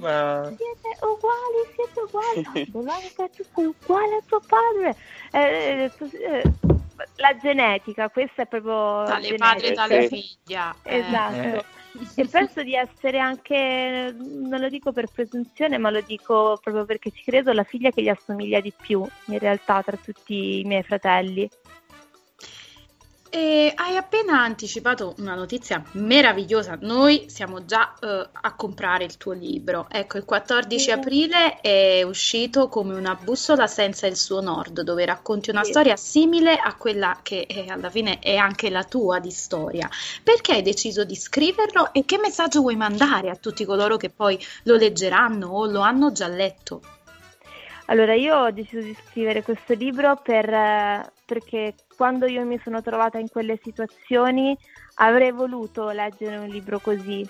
siete 0.57 0.97
uguali, 1.01 1.59
siete 1.75 1.99
uguali. 1.99 2.71
Veronica, 2.71 3.29
tu 3.29 3.43
sei 3.55 3.65
uguale 3.65 4.15
a 4.15 4.21
tuo 4.25 4.41
padre. 4.41 4.95
Eh, 5.31 5.39
eh, 5.39 5.91
eh, 6.21 6.43
la 7.15 7.37
genetica, 7.37 8.09
questa 8.09 8.41
è 8.43 8.45
proprio 8.47 9.03
Dalle 9.07 9.35
padre 9.35 9.67
e 9.67 9.73
dalle 9.73 10.07
genetica. 10.07 10.15
figlia. 10.43 10.75
eh. 10.83 10.97
Esatto. 10.99 11.65
E 12.15 12.27
penso 12.27 12.63
di 12.63 12.73
essere 12.75 13.19
anche, 13.19 14.15
non 14.17 14.59
lo 14.59 14.69
dico 14.69 14.91
per 14.91 15.07
presunzione, 15.11 15.77
ma 15.77 15.89
lo 15.89 16.01
dico 16.01 16.59
proprio 16.61 16.85
perché 16.85 17.11
ci 17.11 17.23
credo, 17.23 17.53
la 17.53 17.63
figlia 17.63 17.91
che 17.91 18.01
gli 18.01 18.09
assomiglia 18.09 18.59
di 18.59 18.73
più, 18.75 19.05
in 19.27 19.39
realtà, 19.39 19.81
tra 19.83 19.97
tutti 19.97 20.59
i 20.59 20.63
miei 20.63 20.83
fratelli. 20.83 21.49
E 23.35 23.73
hai 23.75 23.97
appena 23.97 24.43
anticipato 24.43 25.15
una 25.17 25.33
notizia 25.33 25.83
meravigliosa. 25.93 26.77
Noi 26.81 27.25
siamo 27.29 27.65
già 27.65 27.95
eh, 27.99 28.29
a 28.31 28.53
comprare 28.53 29.05
il 29.05 29.17
tuo 29.17 29.31
libro. 29.31 29.87
Ecco, 29.89 30.17
il 30.19 30.23
14 30.23 30.79
Sì. 30.83 30.91
aprile 30.91 31.59
è 31.59 32.03
uscito 32.03 32.67
come 32.67 32.93
una 32.93 33.15
bussola 33.15 33.65
senza 33.65 34.05
il 34.05 34.17
suo 34.17 34.39
nord, 34.39 34.81
dove 34.81 35.03
racconti 35.03 35.49
una 35.49 35.63
Sì. 35.63 35.71
storia 35.71 35.95
simile 35.95 36.55
a 36.57 36.75
quella 36.75 37.21
che 37.23 37.47
eh, 37.49 37.65
alla 37.69 37.89
fine 37.89 38.19
è 38.19 38.35
anche 38.35 38.69
la 38.69 38.83
tua 38.83 39.17
di 39.17 39.31
storia. 39.31 39.89
Perché 40.21 40.51
hai 40.53 40.61
deciso 40.61 41.03
di 41.03 41.15
scriverlo 41.15 41.91
e 41.91 42.05
che 42.05 42.19
messaggio 42.19 42.61
vuoi 42.61 42.75
mandare 42.75 43.31
a 43.31 43.35
tutti 43.35 43.65
coloro 43.65 43.97
che 43.97 44.11
poi 44.11 44.37
lo 44.65 44.75
leggeranno 44.75 45.47
o 45.47 45.65
lo 45.65 45.79
hanno 45.81 46.11
già 46.11 46.27
letto? 46.27 46.81
Allora, 47.87 48.13
io 48.13 48.35
ho 48.37 48.51
deciso 48.51 48.81
di 48.81 48.95
scrivere 49.07 49.41
questo 49.41 49.73
libro 49.73 50.15
per, 50.23 50.47
eh, 50.49 51.11
perché 51.25 51.75
quando 51.97 52.25
io 52.25 52.45
mi 52.45 52.59
sono 52.63 52.81
trovata 52.81 53.17
in 53.17 53.27
quelle 53.27 53.59
situazioni 53.61 54.57
avrei 54.95 55.31
voluto 55.31 55.89
leggere 55.89 56.37
un 56.37 56.47
libro 56.47 56.79
così, 56.79 57.27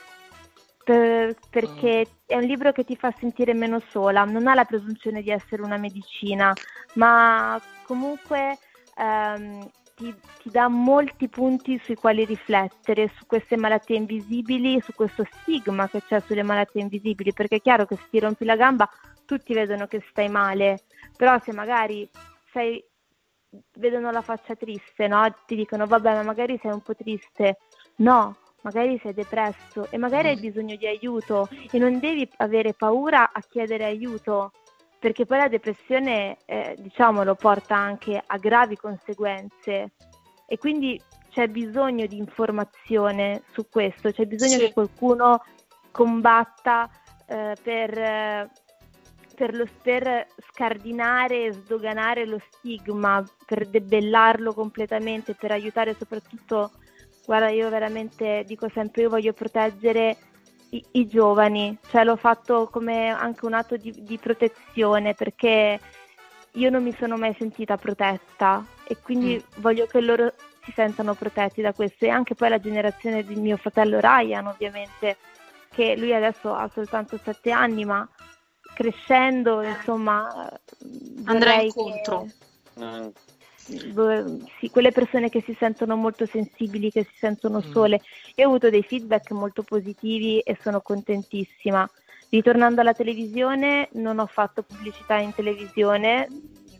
per- 0.83 1.35
perché 1.49 2.07
è 2.27 2.35
un 2.35 2.43
libro 2.43 2.71
che 2.71 2.83
ti 2.83 2.95
fa 2.95 3.11
sentire 3.19 3.53
meno 3.53 3.81
sola, 3.89 4.25
non 4.25 4.47
ha 4.47 4.53
la 4.53 4.65
presunzione 4.65 5.23
di 5.23 5.31
essere 5.31 5.63
una 5.63 5.77
medicina, 5.77 6.55
ma 6.93 7.59
comunque 7.87 8.59
ehm, 8.95 9.69
ti, 9.95 10.13
ti 10.41 10.51
dà 10.51 10.67
molti 10.67 11.29
punti 11.29 11.79
sui 11.83 11.95
quali 11.95 12.25
riflettere, 12.25 13.11
su 13.15 13.25
queste 13.25 13.57
malattie 13.57 13.97
invisibili, 13.97 14.79
su 14.81 14.93
questo 14.93 15.25
stigma 15.41 15.89
che 15.89 16.01
c'è 16.07 16.21
sulle 16.27 16.43
malattie 16.43 16.81
invisibili, 16.81 17.33
perché 17.33 17.55
è 17.55 17.61
chiaro 17.61 17.85
che 17.85 17.95
se 17.95 18.03
ti 18.11 18.19
rompi 18.19 18.45
la 18.45 18.55
gamba 18.55 18.87
tutti 19.25 19.53
vedono 19.53 19.87
che 19.87 20.03
stai 20.09 20.29
male, 20.29 20.83
però 21.15 21.39
se 21.43 21.51
magari 21.51 22.09
sei, 22.51 22.83
vedono 23.77 24.11
la 24.11 24.21
faccia 24.21 24.55
triste, 24.55 25.07
no? 25.07 25.33
Ti 25.45 25.55
dicono 25.55 25.85
vabbè 25.85 26.13
ma 26.13 26.23
magari 26.23 26.59
sei 26.61 26.71
un 26.71 26.81
po' 26.81 26.95
triste, 26.95 27.57
no, 27.97 28.37
magari 28.61 28.99
sei 29.01 29.13
depresso 29.13 29.89
e 29.89 29.97
magari 29.97 30.29
hai 30.29 30.37
bisogno 30.37 30.75
di 30.75 30.87
aiuto 30.87 31.49
e 31.71 31.77
non 31.77 31.99
devi 31.99 32.29
avere 32.37 32.73
paura 32.73 33.31
a 33.31 33.41
chiedere 33.41 33.85
aiuto 33.85 34.51
perché 34.99 35.25
poi 35.25 35.37
la 35.37 35.49
depressione, 35.49 36.37
eh, 36.45 36.75
diciamolo, 36.77 37.35
porta 37.35 37.75
anche 37.75 38.23
a 38.25 38.37
gravi 38.37 38.77
conseguenze 38.77 39.91
e 40.47 40.57
quindi 40.57 41.01
c'è 41.29 41.47
bisogno 41.47 42.05
di 42.05 42.17
informazione 42.17 43.41
su 43.51 43.67
questo, 43.69 44.11
c'è 44.11 44.25
bisogno 44.25 44.59
Sì. 44.59 44.59
che 44.59 44.73
qualcuno 44.73 45.43
combatta 45.91 46.89
eh, 47.25 47.57
per, 47.61 47.97
eh, 47.97 48.49
per, 49.35 49.55
lo- 49.55 49.67
per 49.81 50.27
scardinare 50.51 51.45
e 51.45 51.51
sdoganare 51.53 52.25
lo 52.25 52.39
stigma, 52.49 53.23
per 53.45 53.67
debellarlo 53.67 54.53
completamente, 54.53 55.35
per 55.35 55.51
aiutare 55.51 55.95
soprattutto, 55.97 56.71
guarda, 57.25 57.49
io 57.49 57.69
veramente 57.69 58.43
dico 58.45 58.69
sempre, 58.73 59.03
io 59.03 59.09
voglio 59.09 59.33
proteggere 59.33 60.17
i, 60.69 60.83
i 60.91 61.07
giovani, 61.07 61.77
cioè 61.89 62.03
l'ho 62.03 62.15
fatto 62.15 62.67
come 62.71 63.09
anche 63.09 63.45
un 63.45 63.53
atto 63.53 63.77
di, 63.77 63.93
di 64.03 64.17
protezione 64.17 65.13
perché 65.13 65.79
io 66.53 66.69
non 66.69 66.83
mi 66.83 66.93
sono 66.93 67.17
mai 67.17 67.33
sentita 67.37 67.77
protetta 67.77 68.63
e 68.87 68.97
quindi 69.01 69.43
voglio 69.57 69.85
che 69.85 70.01
loro 70.01 70.33
si 70.63 70.71
sentano 70.71 71.13
protetti 71.13 71.61
da 71.61 71.73
questo. 71.73 72.05
E 72.05 72.09
anche 72.09 72.35
poi 72.35 72.49
la 72.49 72.59
generazione 72.59 73.23
di 73.23 73.35
mio 73.35 73.57
fratello 73.57 73.99
Ryan 73.99 74.47
ovviamente 74.47 75.17
che 75.69 75.95
lui 75.97 76.13
adesso 76.13 76.53
ha 76.53 76.69
soltanto 76.71 77.19
sette 77.23 77.51
anni 77.51 77.85
ma 77.85 78.07
crescendo 78.73 79.61
insomma 79.61 80.49
Andrà 81.25 81.51
vorrei 81.51 81.65
incontro. 81.67 82.27
Che- 82.75 83.91
vo- 83.93 84.41
sì, 84.59 84.69
quelle 84.69 84.91
persone 84.91 85.29
che 85.29 85.41
si 85.45 85.55
sentono 85.59 85.95
molto 85.95 86.25
sensibili, 86.27 86.91
che 86.91 87.03
si 87.03 87.15
sentono 87.19 87.59
Mm. 87.59 87.71
sole. 87.71 88.01
Io 88.35 88.45
ho 88.45 88.49
avuto 88.49 88.69
dei 88.69 88.83
feedback 88.83 89.31
molto 89.31 89.63
positivi 89.63 90.39
e 90.39 90.57
sono 90.61 90.81
contentissima. 90.81 91.89
Ritornando 92.29 92.81
alla 92.81 92.93
televisione, 92.93 93.89
non 93.93 94.19
ho 94.19 94.25
fatto 94.25 94.63
pubblicità 94.63 95.17
in 95.17 95.33
televisione, 95.33 96.27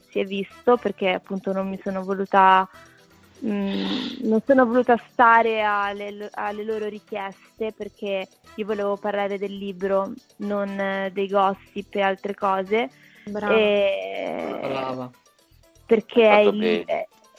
si 0.09 0.19
è 0.19 0.25
visto 0.25 0.77
perché 0.77 1.09
appunto 1.11 1.51
non 1.53 1.69
mi 1.69 1.79
sono 1.83 2.03
voluta, 2.03 2.67
mm, 3.45 3.83
non 4.21 4.41
sono 4.45 4.65
voluta 4.65 4.95
stare 5.11 5.61
alle, 5.61 6.29
alle 6.33 6.63
loro 6.63 6.87
richieste 6.87 7.71
perché 7.75 8.27
io 8.55 8.65
volevo 8.65 8.97
parlare 8.97 9.37
del 9.37 9.55
libro, 9.57 10.11
non 10.37 10.69
eh, 10.79 11.11
dei 11.13 11.27
gossip 11.27 11.93
e 11.95 12.01
altre 12.01 12.33
cose. 12.35 12.89
Brava. 13.29 13.55
E- 13.55 14.59
Brava. 14.61 15.11
perché 15.85 16.27
è 16.27 16.39
il- 16.39 16.85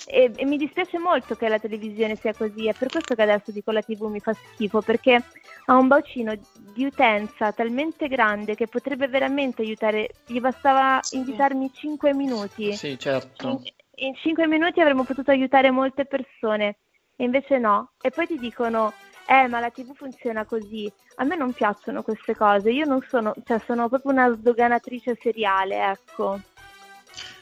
e, 0.07 0.31
e 0.37 0.45
mi 0.45 0.59
dispiace 0.59 0.99
molto 0.99 1.35
che 1.35 1.49
la 1.49 1.59
televisione 1.59 2.17
sia 2.17 2.35
così, 2.35 2.69
è 2.69 2.75
per 2.75 2.89
questo 2.91 3.15
che 3.15 3.23
adesso 3.23 3.51
dico 3.53 3.71
la 3.71 3.81
TV 3.81 4.03
mi 4.11 4.21
fa 4.21 4.35
schifo, 4.35 4.83
perché 4.83 5.23
ha 5.67 5.77
un 5.77 5.89
bacino 5.89 6.35
di 6.75 6.85
utenza 6.85 7.53
talmente 7.53 8.07
grande 8.09 8.55
che 8.55 8.67
potrebbe 8.67 9.09
veramente 9.09 9.63
aiutare, 9.63 10.09
gli 10.27 10.41
bastava 10.41 11.01
invitarmi 11.13 11.71
5 11.73 12.13
minuti. 12.13 12.73
Sì, 12.77 12.99
certo. 12.99 13.63
In 13.97 14.15
5 14.15 14.47
minuti 14.47 14.81
avremmo 14.81 15.05
potuto 15.05 15.31
aiutare 15.31 15.71
molte 15.71 16.05
persone 16.05 16.77
e 17.17 17.25
invece 17.25 17.59
no. 17.59 17.93
E 18.01 18.11
poi 18.11 18.27
ti 18.27 18.39
dicono, 18.39 18.93
eh 19.27 19.47
ma 19.49 19.61
la 19.61 19.71
TV 19.71 19.95
funziona 19.95 20.45
così. 20.45 20.91
A 21.17 21.25
me 21.25 21.37
non 21.37 21.53
piacciono 21.53 22.03
queste 22.03 22.35
cose, 22.35 22.71
io 22.71 22.87
non 22.87 23.01
sono, 23.09 23.35
cioè 23.45 23.61
sono 23.65 23.89
proprio 23.89 24.13
una 24.13 24.31
sdoganatrice 24.31 25.17
seriale, 25.21 25.91
ecco. 25.91 26.41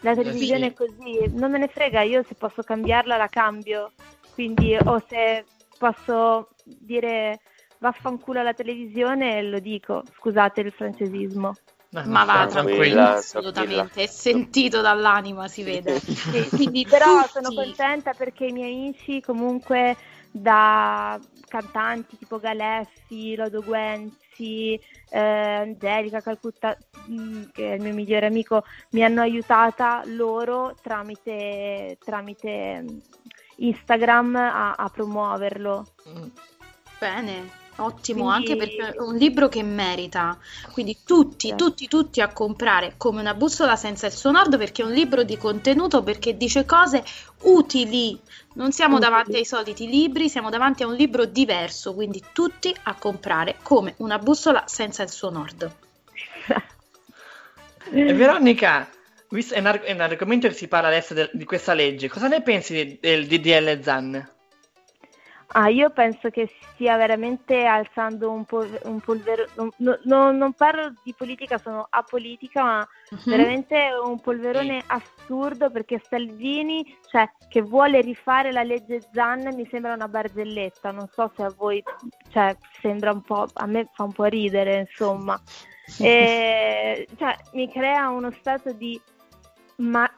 La 0.01 0.15
televisione 0.15 0.69
è 0.69 0.75
così, 0.75 1.31
non 1.33 1.53
me 1.53 1.59
ne 1.59 1.69
frega, 1.69 2.03
io 2.03 2.23
se 2.25 2.35
posso 2.35 2.63
cambiarla 2.63 3.17
la 3.17 3.29
cambio, 3.29 3.93
quindi 4.35 4.77
o 4.77 5.03
se 5.09 5.45
posso 5.79 6.51
dire 6.65 7.41
vaffanculo 7.79 8.41
alla 8.41 8.53
televisione 8.53 9.43
lo 9.43 9.59
dico, 9.59 10.03
scusate 10.17 10.61
il 10.61 10.73
francesismo. 10.73 11.55
Ma 11.93 12.25
va, 12.25 12.47
Tranquilla, 12.47 13.17
assolutamente, 13.17 14.05
è 14.05 14.07
sentito 14.07 14.81
dall'anima, 14.81 15.47
si 15.47 15.63
vede. 15.63 16.01
Sì, 16.33 16.49
quindi 16.49 16.87
però 16.87 17.27
sono 17.27 17.53
contenta 17.53 18.15
perché 18.15 18.47
i 18.47 18.53
miei 18.53 18.73
amici 18.73 19.21
comunque 19.21 19.97
da 20.31 21.21
cantanti 21.47 22.17
tipo 22.17 22.39
Galeffi, 22.39 23.35
Lodo 23.35 23.63
Guenzi, 23.63 24.81
eh, 25.11 25.19
Angelica 25.19 26.23
Calcutta, 26.23 26.75
mh, 27.09 27.43
che 27.53 27.73
è 27.73 27.75
il 27.75 27.83
mio 27.83 27.93
migliore 27.93 28.25
amico, 28.25 28.65
mi 28.91 29.05
hanno 29.05 29.21
aiutata 29.21 30.03
loro 30.07 30.75
tramite, 30.81 31.99
tramite 32.03 32.81
mh, 32.81 33.01
Instagram 33.57 34.37
a, 34.37 34.73
a 34.73 34.89
promuoverlo. 34.89 35.87
Bene, 36.99 37.61
ottimo, 37.77 38.25
Quindi- 38.29 38.51
anche 38.53 38.57
perché 38.57 38.95
è 38.97 39.01
un 39.01 39.17
libro 39.17 39.49
che 39.49 39.63
merita. 39.63 40.39
Quindi 40.73 40.99
tutti, 41.05 41.55
tutti, 41.57 41.89
tutti 41.89 42.21
a 42.21 42.29
comprare 42.29 42.95
come 42.97 43.21
una 43.21 43.35
bussola 43.35 43.77
senza 43.77 44.07
il 44.07 44.13
suo 44.13 44.31
nord 44.31 44.59
perché 44.59 44.83
è 44.83 44.85
un 44.85 44.93
libro 44.93 45.23
di 45.23 45.37
contenuto, 45.37 46.03
perché 46.03 46.37
dice 46.37 46.65
cose 46.65 47.03
utili. 47.43 48.19
Non 48.55 48.71
siamo 48.73 48.97
Utili. 48.97 49.11
davanti 49.11 49.37
ai 49.37 49.45
soliti 49.47 49.89
libri, 49.89 50.29
siamo 50.29 50.51
davanti 50.51 50.83
a 50.83 50.87
un 50.87 50.95
libro 50.95 51.25
diverso, 51.25 51.95
quindi 51.95 52.23
tutti 52.33 52.75
a 52.83 52.95
comprare 52.95 53.57
come 53.63 53.95
una 53.99 54.19
bussola 54.19 54.65
senza 54.67 55.03
il 55.03 55.11
suo 55.11 55.31
nord. 55.31 55.75
Veronica, 57.91 58.89
è 59.29 59.59
un, 59.59 59.67
arg- 59.67 59.83
è 59.85 59.93
un 59.93 60.01
argomento 60.01 60.49
che 60.49 60.55
si 60.55 60.69
parla 60.69 60.89
adesso 60.89 61.15
del- 61.15 61.31
di 61.33 61.45
questa 61.45 61.73
legge, 61.75 62.09
cosa 62.09 62.29
ne 62.29 62.43
pensi 62.43 62.99
del 63.01 63.27
DDL 63.27 63.81
ZAN? 63.83 64.31
Ah, 65.55 65.69
io 65.69 65.91
penso 65.91 66.31
che 66.31 66.51
stia 66.73 66.97
veramente 66.97 67.65
alzando 67.67 68.31
un, 68.31 68.45
po' 68.45 68.67
un 68.85 69.01
polverone. 69.01 69.49
Non, 69.57 69.71
no- 69.79 69.99
no- 70.05 70.33
non 70.33 70.53
parlo 70.55 70.95
di 71.03 71.15
politica, 71.15 71.59
sono 71.59 71.87
apolitica, 71.91 72.63
ma 72.63 72.89
veramente 73.25 73.91
un 74.03 74.19
polverone 74.21 74.83
assurdo 74.87 75.71
perché 75.71 76.03
Salvini, 76.09 76.97
cioè, 77.11 77.31
che 77.49 77.61
vuole 77.61 78.01
rifare 78.01 78.51
la 78.51 78.63
legge 78.63 79.03
Zan, 79.13 79.55
mi 79.55 79.67
sembra 79.71 79.93
una 79.93 80.09
barzelletta. 80.09 80.91
Non 80.91 81.09
so 81.13 81.31
se 81.37 81.43
a 81.43 81.55
voi, 81.55 81.83
cioè, 82.31 82.57
sembra 82.81 83.13
un 83.13 83.21
po', 83.21 83.47
a 83.53 83.67
me 83.67 83.89
fa 83.93 84.05
un 84.05 84.13
po' 84.13 84.25
ridere, 84.25 84.79
insomma. 84.81 85.39
E, 85.99 87.07
cioè, 87.19 87.37
mi 87.53 87.71
crea 87.71 88.09
uno 88.09 88.31
stato 88.41 88.73
di 88.73 88.99
ma 89.77 90.09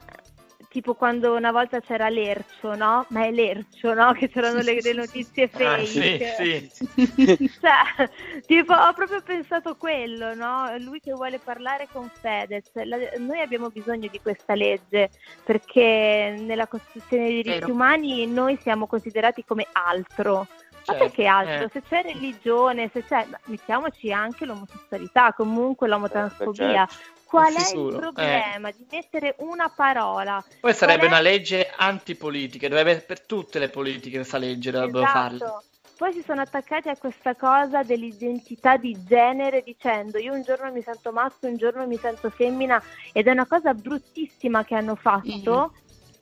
tipo 0.75 0.95
quando 0.95 1.35
una 1.35 1.53
volta 1.53 1.79
c'era 1.81 2.09
Lercio, 2.09 2.75
no? 2.75 3.07
Ma 3.11 3.27
è 3.27 3.31
Lercio, 3.31 3.95
no? 3.95 4.13
Che 4.13 4.29
c'erano 4.29 4.61
le, 4.61 4.81
le 4.83 4.93
notizie 4.93 5.47
fake. 5.47 6.35
Ah, 6.37 6.43
sì, 6.43 6.69
sì. 6.75 7.51
Cioè, 7.63 8.11
tipo, 8.45 8.73
ho 8.75 8.93
proprio 8.93 9.23
pensato 9.23 9.77
quello, 9.77 10.35
no? 10.35 10.77
Lui 10.79 10.99
che 10.99 11.13
vuole 11.13 11.39
parlare 11.39 11.87
con 11.93 12.11
Fedez. 12.21 12.65
La- 12.73 12.97
noi 13.19 13.41
abbiamo 13.41 13.71
bisogno 13.71 14.09
di 14.11 14.21
questa 14.21 14.57
legge 14.57 15.11
perché 15.45 16.35
nella 16.41 16.67
Costituzione 16.67 17.23
dei 17.27 17.35
diritti 17.43 17.61
Vero. 17.61 17.73
umani 17.73 18.27
noi 18.27 18.59
siamo 18.61 18.89
considerati 18.89 19.45
come 19.45 19.69
altro. 19.71 20.39
Ma 20.87 20.93
Certo, 20.93 21.05
perché 21.05 21.25
altro? 21.27 21.65
eh. 21.67 21.71
Se 21.73 21.83
c'è 21.89 22.03
religione, 22.03 22.91
se 22.93 23.05
c'è, 23.05 23.25
ma 23.31 23.39
mettiamoci 23.45 24.13
anche 24.13 24.45
l'omosessualità, 24.45 25.33
comunque 25.33 25.87
l'omotransfobia. 25.89 26.85
certo. 26.87 27.23
Qual 27.35 27.53
è 27.53 27.77
il 27.77 27.97
problema 27.97 28.71
di 28.71 28.87
mettere 28.91 29.35
una 29.39 29.69
parola? 29.69 30.45
Poi 30.61 30.73
sarebbe 30.73 31.05
è- 31.05 31.07
una 31.09 31.21
legge 31.21 31.69
antipolitica, 31.77 32.69
dovrebbe 32.69 33.01
per 33.01 33.21
tutte 33.23 33.59
le 33.59 33.69
politiche 33.69 34.19
questa 34.19 34.39
legge 34.39 34.71
dovrebbero 34.71 35.05
farla. 35.07 35.37
Esatto. 35.37 35.63
Poi 35.97 36.13
si 36.13 36.23
sono 36.27 36.41
attaccati 36.41 36.89
a 36.89 36.97
questa 36.97 37.35
cosa 37.37 37.83
dell'identità 37.83 38.77
di 38.77 38.97
genere 39.05 39.63
dicendo 39.63 40.19
io 40.19 40.33
un 40.33 40.43
giorno 40.43 40.71
mi 40.73 40.83
sento 40.83 41.13
maschio, 41.13 41.49
un 41.49 41.57
giorno 41.57 41.87
mi 41.87 41.97
sento 41.99 42.31
femmina 42.31 42.83
ed 43.13 43.27
è 43.29 43.31
una 43.31 43.47
cosa 43.47 43.75
bruttissima 43.75 44.65
che 44.65 44.75
hanno 44.75 44.97
fatto 44.97 45.73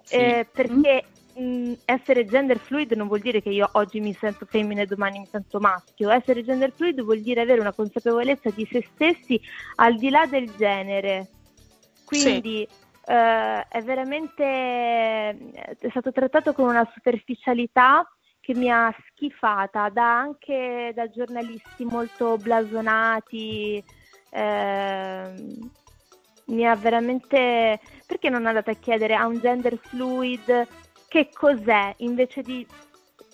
Sì. 0.03 0.17
eh, 0.17 0.47
perché 0.53 1.05
mh, 1.35 1.73
essere 1.85 2.27
gender 2.27 2.59
fluid 2.59 2.93
non 2.93 3.09
vuol 3.09 3.21
dire 3.21 3.41
che 3.43 3.51
io 3.51 3.69
oggi 3.73 4.01
mi 4.01 4.17
sento 4.21 4.47
femmina 4.47 4.83
e 4.83 4.87
domani 4.87 5.21
mi 5.21 5.29
sento 5.31 5.59
maschio, 5.61 6.11
essere 6.11 6.45
gender 6.45 6.73
fluid 6.73 7.03
vuol 7.03 7.21
dire 7.21 7.41
avere 7.41 7.61
una 7.61 7.73
consapevolezza 7.73 8.51
di 8.51 8.67
se 8.71 8.87
stessi 8.95 9.41
al 9.77 9.99
di 9.99 10.11
là 10.11 10.27
del 10.27 10.51
genere. 10.57 11.29
Quindi 12.05 12.67
eh, 13.07 13.67
è 13.69 13.83
veramente 13.83 14.45
è 14.45 15.89
stato 15.91 16.13
trattato 16.13 16.53
con 16.53 16.69
una 16.69 16.89
superficialità 16.95 18.07
che 18.41 18.55
mi 18.55 18.71
ha 18.71 18.95
schifata 19.11 19.89
da 19.89 20.19
anche 20.19 20.93
da 20.95 21.09
giornalisti 21.11 21.85
molto 21.85 22.37
blasonati. 22.37 23.83
ehm, 24.31 25.71
mi 26.45 26.67
ha 26.67 26.75
veramente 26.75 27.79
perché 28.05 28.29
non 28.29 28.47
andate 28.47 28.73
a 28.73 28.77
chiedere 28.77 29.15
a 29.15 29.27
un 29.27 29.39
gender 29.39 29.79
fluid 29.89 30.67
che 31.13 31.29
cos'è 31.31 31.95
invece 31.99 32.41
di 32.43 32.67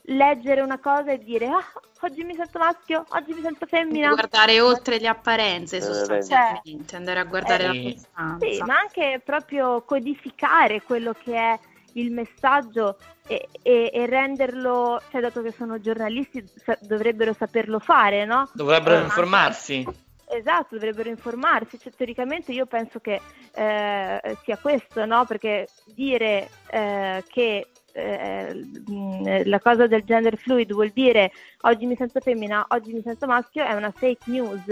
leggere 0.06 0.62
una 0.62 0.80
cosa 0.80 1.12
e 1.12 1.18
dire 1.22 1.46
ah, 1.46 1.62
oggi 2.00 2.24
mi 2.24 2.34
sento 2.34 2.58
maschio, 2.58 3.04
oggi 3.10 3.32
mi 3.34 3.40
sento 3.40 3.66
femmina. 3.66 4.08
Guardare 4.08 4.60
oltre 4.60 4.98
le 4.98 5.06
apparenze 5.06 5.76
Eh, 5.76 5.80
sostanzialmente, 5.80 6.96
andare 6.96 7.20
a 7.20 7.24
guardare 7.24 7.64
la 7.64 7.72
Eh, 7.72 7.92
costanza. 7.92 8.46
Sì, 8.46 8.62
ma 8.62 8.78
anche 8.80 9.22
proprio 9.24 9.82
codificare 9.82 10.82
quello 10.82 11.12
che 11.12 11.36
è 11.36 11.58
il 11.92 12.10
messaggio 12.10 12.98
e, 13.28 13.48
e- 13.62 13.90
e 13.94 14.06
renderlo, 14.06 15.00
cioè 15.12 15.20
dato 15.20 15.40
che 15.42 15.54
sono 15.56 15.80
giornalisti 15.80 16.44
sa- 16.64 16.78
dovrebbero 16.80 17.32
saperlo 17.32 17.78
fare, 17.78 18.24
no? 18.24 18.48
Dovrebbero 18.54 18.98
Eh, 18.98 19.02
informarsi. 19.04 19.86
Esatto, 20.30 20.74
dovrebbero 20.74 21.08
informarsi. 21.08 21.78
Cioè, 21.78 21.92
teoricamente 21.92 22.52
io 22.52 22.66
penso 22.66 23.00
che 23.00 23.20
eh, 23.54 24.36
sia 24.42 24.58
questo, 24.58 25.04
no? 25.06 25.24
Perché 25.24 25.68
dire 25.86 26.48
eh, 26.70 27.24
che 27.26 27.66
eh, 27.92 28.54
mh, 28.54 29.48
la 29.48 29.60
cosa 29.60 29.86
del 29.86 30.04
gender 30.04 30.36
fluid 30.36 30.72
vuol 30.72 30.90
dire 30.90 31.32
oggi 31.62 31.86
mi 31.86 31.96
sento 31.96 32.20
femmina, 32.20 32.66
oggi 32.68 32.92
mi 32.92 33.02
sento 33.02 33.26
maschio, 33.26 33.64
è 33.64 33.72
una 33.74 33.90
fake 33.90 34.30
news. 34.30 34.64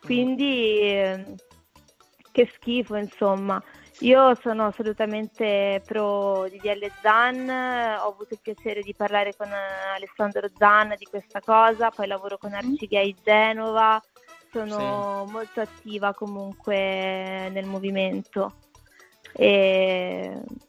Quindi 0.00 0.80
eh, 0.80 1.24
che 2.32 2.50
schifo, 2.54 2.96
insomma. 2.96 3.62
Io 4.02 4.32
sono 4.36 4.66
assolutamente 4.66 5.82
pro 5.84 6.46
DDL 6.48 6.88
Zan, 7.02 7.48
ho 7.48 8.06
avuto 8.08 8.34
il 8.34 8.38
piacere 8.40 8.80
di 8.80 8.94
parlare 8.94 9.34
con 9.36 9.48
Alessandro 9.50 10.46
Zan 10.56 10.94
di 10.96 11.04
questa 11.06 11.40
cosa, 11.40 11.90
poi 11.90 12.06
lavoro 12.06 12.38
con 12.38 12.52
Arcigay 12.52 13.16
Genova, 13.24 14.00
sono 14.50 15.24
molto 15.30 15.60
attiva 15.60 16.14
comunque 16.14 17.48
nel 17.50 17.66
movimento. 17.66 18.54
E 19.32 20.40
sì. 20.46 20.67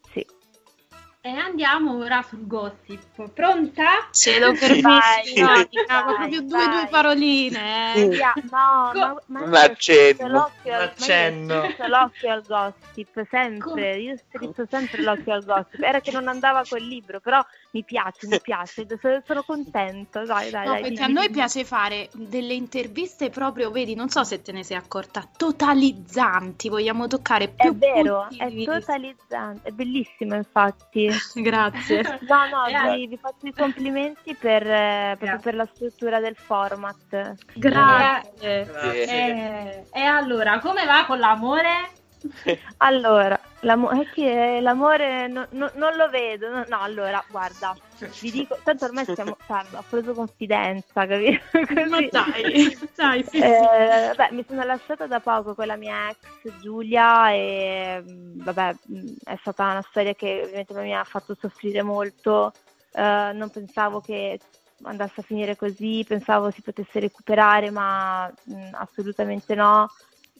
E 1.21 1.27
andiamo 1.31 1.97
ora 1.97 2.21
sul 2.21 2.47
gossip. 2.47 3.29
Pronta? 3.33 4.07
Ce 4.11 4.39
lo 4.39 4.51
Vai, 4.53 4.57
permetti, 4.57 5.41
vai, 5.41 5.67
Monica, 5.69 6.01
vai, 6.01 6.15
proprio 6.15 6.41
due, 6.43 6.49
vai. 6.65 6.69
due 6.69 6.87
paroline. 6.89 7.93
eh. 7.95 8.17
No, 8.49 8.91
ma, 8.93 9.21
ma 9.25 9.41
Un 9.43 9.53
accenno. 9.53 10.13
strizzo 10.13 10.27
l'occhio 10.27 10.73
al- 10.73 10.79
Un 10.79 10.87
accenno. 10.87 11.55
ma 11.55 11.65
io 11.67 11.87
l'occhio 11.87 12.31
al 12.31 12.43
gossip, 12.47 13.27
sempre, 13.29 13.97
io 13.99 14.15
strizzo 14.15 14.65
sempre 14.69 15.01
l'occhio 15.03 15.33
al 15.33 15.43
gossip. 15.43 15.81
Era 15.81 15.99
che 15.99 16.11
non 16.11 16.29
andava 16.29 16.63
quel 16.65 16.87
libro, 16.87 17.19
però 17.19 17.45
mi 17.71 17.83
piace, 17.83 18.25
mi 18.27 18.39
piace, 18.39 18.87
sono, 19.25 19.43
contenta, 19.43 20.23
dai, 20.23 20.49
dai, 20.49 20.65
No, 20.65 20.71
dai. 20.71 20.81
perché 20.83 20.95
di- 20.95 21.01
a 21.03 21.07
noi 21.07 21.29
piace 21.29 21.65
fare 21.65 22.07
delle 22.13 22.53
interviste 22.53 23.29
proprio, 23.29 23.71
vedi, 23.71 23.93
non 23.93 24.07
so 24.07 24.23
se 24.23 24.41
te 24.41 24.53
ne 24.53 24.63
sei 24.63 24.77
accorta, 24.77 25.27
totalizzanti, 25.35 26.69
vogliamo 26.69 27.07
toccare 27.07 27.45
È 27.45 27.49
più 27.55 27.75
vero, 27.75 28.29
è 28.37 28.47
di 28.47 28.55
vista. 28.55 28.79
totalizzante, 28.79 29.67
è 29.67 29.71
bellissimo 29.71 30.35
infatti. 30.35 31.08
Grazie. 31.35 32.19
No, 32.29 32.47
no, 32.47 32.65
Eh. 32.67 32.95
vi, 32.97 33.07
vi 33.07 33.17
faccio 33.17 33.47
i 33.47 33.53
complimenti 33.53 34.35
per, 34.35 34.65
eh, 34.65 35.15
proprio 35.17 35.39
per 35.39 35.55
la 35.55 35.67
struttura 35.73 36.19
del 36.19 36.35
format. 36.35 37.35
Grazie. 37.55 38.65
Grazie. 38.65 39.05
Eh, 39.05 39.85
e 39.91 40.01
allora, 40.01 40.59
come 40.59 40.85
va 40.85 41.05
con 41.05 41.19
l'amore? 41.19 41.91
Allora, 42.77 43.39
l'amo- 43.61 43.89
è 43.89 44.07
che 44.09 44.59
l'amore 44.61 45.27
no- 45.27 45.47
no- 45.51 45.71
non 45.75 45.95
lo 45.95 46.09
vedo, 46.09 46.49
no, 46.49 46.65
no, 46.67 46.79
allora, 46.81 47.23
guarda, 47.29 47.75
vi 48.21 48.31
dico, 48.31 48.57
tanto 48.63 48.85
ormai 48.85 49.05
siamo, 49.05 49.37
guarda, 49.45 49.79
ho 49.79 49.85
preso 49.89 50.13
confidenza, 50.13 51.05
capito? 51.05 51.41
Ma 51.89 51.99
dai, 52.11 52.77
dai, 52.95 53.23
sì, 53.23 53.29
sì. 53.37 53.43
Eh, 53.43 54.13
beh, 54.15 54.29
mi 54.31 54.45
sono 54.47 54.63
lasciata 54.63 55.07
da 55.07 55.19
poco 55.19 55.55
con 55.55 55.65
la 55.67 55.75
mia 55.75 56.09
ex 56.09 56.61
Giulia 56.61 57.31
e 57.31 58.01
mh, 58.05 58.43
vabbè, 58.43 58.75
mh, 58.81 59.11
è 59.25 59.37
stata 59.41 59.63
una 59.63 59.85
storia 59.89 60.13
che 60.13 60.41
ovviamente 60.43 60.73
mi 60.75 60.95
ha 60.95 61.03
fatto 61.03 61.35
soffrire 61.39 61.81
molto. 61.83 62.53
Eh, 62.91 63.31
non 63.33 63.49
pensavo 63.49 64.01
che 64.01 64.39
andasse 64.83 65.19
a 65.19 65.23
finire 65.23 65.57
così, 65.57 66.05
pensavo 66.07 66.51
si 66.51 66.61
potesse 66.61 66.99
recuperare, 66.99 67.69
ma 67.71 68.27
mh, 68.27 68.69
assolutamente 68.73 69.53
no. 69.55 69.91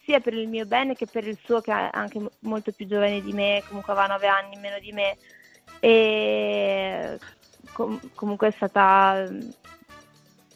Sia 0.10 0.22
per 0.22 0.34
il 0.34 0.48
mio 0.48 0.66
bene 0.66 0.96
che 0.96 1.06
per 1.06 1.28
il 1.28 1.38
suo, 1.44 1.62
che 1.62 1.72
è 1.72 1.90
anche 1.92 2.18
mo- 2.18 2.32
molto 2.40 2.72
più 2.72 2.88
giovane 2.88 3.22
di 3.22 3.32
me, 3.32 3.62
comunque 3.68 3.94
aveva 3.94 4.08
nove 4.08 4.26
anni 4.26 4.56
in 4.56 4.60
meno 4.60 4.80
di 4.80 4.92
me. 4.92 5.18
E 5.80 7.20
com- 7.74 8.00
comunque 8.16 8.48
è 8.48 8.52
stata 8.56 9.28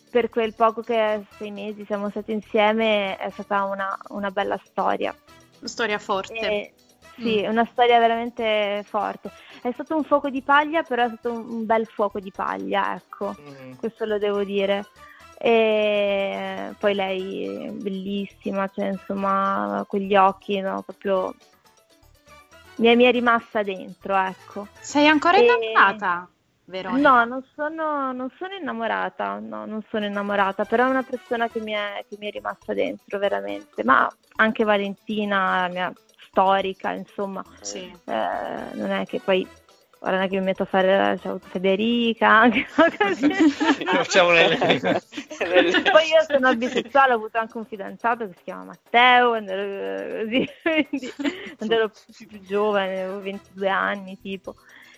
per 0.10 0.30
quel 0.30 0.56
poco 0.56 0.82
che 0.82 1.24
sei 1.38 1.52
mesi 1.52 1.86
siamo 1.86 2.10
stati 2.10 2.32
insieme 2.32 3.16
è 3.18 3.30
stata 3.30 3.66
una, 3.66 3.96
una 4.08 4.32
bella 4.32 4.60
storia. 4.66 5.16
Una 5.60 5.70
storia 5.70 6.00
forte. 6.00 6.34
E- 6.34 6.74
sì, 7.16 7.46
una 7.48 7.70
storia 7.72 8.00
veramente 8.00 8.84
forte. 8.88 9.30
È 9.62 9.72
stato 9.74 9.96
un 9.96 10.04
fuoco 10.04 10.32
di 10.32 10.42
paglia, 10.42 10.82
però 10.82 11.04
è 11.06 11.10
stato 11.10 11.32
un, 11.32 11.48
un 11.48 11.66
bel 11.68 11.86
fuoco 11.86 12.20
di 12.20 12.32
paglia, 12.32 12.96
ecco, 12.96 13.36
Mm. 13.40 13.74
questo 13.74 14.06
lo 14.06 14.18
devo 14.18 14.44
dire. 14.44 14.88
E 15.46 16.74
poi 16.80 16.94
lei 16.94 17.66
è 17.66 17.70
bellissima, 17.72 18.70
cioè 18.74 18.86
insomma, 18.86 19.84
quegli 19.90 20.16
occhi, 20.16 20.62
no, 20.62 20.82
proprio 20.84 21.34
mi 22.78 22.88
è, 22.88 22.96
mi 22.96 23.04
è 23.04 23.12
rimasta 23.12 23.62
dentro, 23.62 24.16
ecco. 24.16 24.68
Sei 24.80 25.06
ancora 25.06 25.38
E- 25.38 25.44
innamorata, 25.44 26.30
Veronica? 26.64 27.10
No, 27.10 27.26
non 27.26 27.46
sono, 27.56 28.14
non 28.14 28.32
sono 28.38 28.56
innamorata, 28.56 29.38
no, 29.40 29.66
non 29.66 29.84
sono 29.90 30.06
innamorata, 30.06 30.64
però 30.64 30.86
è 30.86 30.90
una 30.90 31.04
persona 31.04 31.50
che 31.50 31.60
mi 31.60 31.74
è, 31.74 32.06
che 32.08 32.16
mi 32.20 32.28
è 32.30 32.32
rimasta 32.32 32.74
dentro 32.74 33.20
veramente, 33.20 33.84
ma 33.84 34.10
anche 34.38 34.64
Valentina, 34.64 35.68
la 35.68 35.68
mia 35.68 35.94
storica, 36.30 36.94
insomma, 36.94 37.46
Sì. 37.60 37.80
eh, 38.06 38.72
non 38.76 38.92
è 38.92 39.06
che 39.06 39.20
poi, 39.20 39.46
ora 40.04 40.18
non 40.18 40.22
è 40.24 40.30
che 40.30 40.38
mi 40.38 40.44
metto 40.44 40.64
a 40.64 40.66
fare, 40.66 41.18
ciao 41.22 41.40
Federica, 41.40 42.28
anche 42.28 42.68
così. 42.98 43.32
Facciamo 43.88 44.32
le 44.32 44.58
Poi 44.58 46.08
io 46.08 46.24
sono 46.28 46.56
bisessuale, 46.56 47.14
ho 47.14 47.16
avuto 47.16 47.38
anche 47.38 47.58
un 47.58 47.66
fidanzato 47.66 48.28
che 48.28 48.34
si 48.38 48.44
chiama 48.44 48.66
Matteo, 48.66 49.30
quando 49.30 49.52
ero, 49.52 49.62
eh, 49.62 50.24
così, 50.24 50.50
quindi, 50.88 51.14
quando 51.58 51.76
ero 51.76 51.90
più, 51.90 52.28
più 52.28 52.42
giovane, 52.42 53.02
avevo 53.04 53.22
22 53.22 53.70
anni 53.70 54.20
tipo. 54.22 54.56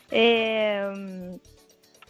E, 0.09 0.81
mm, 0.83 1.35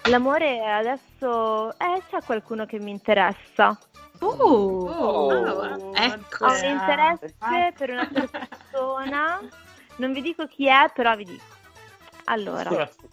l'amore 0.03 0.65
adesso, 0.65 1.71
eh, 1.71 2.01
c'è 2.09 2.21
qualcuno 2.23 2.65
che 2.65 2.79
mi 2.79 2.91
interessa. 2.91 3.77
Uh, 4.19 4.85
Oh, 4.87 5.91
ecco. 5.93 6.45
Ho 6.45 6.53
un 6.53 6.63
interesse 6.63 7.35
per 7.77 7.89
una 7.89 8.09
persona, 8.09 9.41
non 9.97 10.13
vi 10.13 10.21
dico 10.21 10.47
chi 10.47 10.67
è, 10.67 10.89
però 10.93 11.13
vi 11.17 11.25
dico. 11.25 11.54
Allora, 12.25 12.69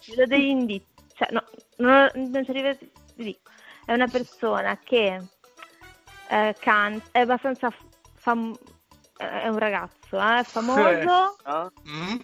vi 0.07 0.15
do 0.15 0.27
degli 0.27 0.47
indizi, 0.47 0.87
cioè, 1.15 1.29
no, 1.33 1.45
non, 1.77 2.11
non 2.15 2.45
ci 2.45 2.51
arrivo, 2.51 2.77
dico. 3.15 3.41
È 3.85 3.93
una 3.93 4.09
persona 4.09 4.79
che 4.83 5.21
eh, 6.29 6.57
canta, 6.61 7.05
è 7.11 7.21
abbastanza 7.21 7.73
fam- 8.15 8.57
è 9.17 9.49
un 9.49 9.59
ragazzo, 9.59 10.17
eh, 10.21 10.43
famoso 10.45 11.37
Mm? 11.89 12.17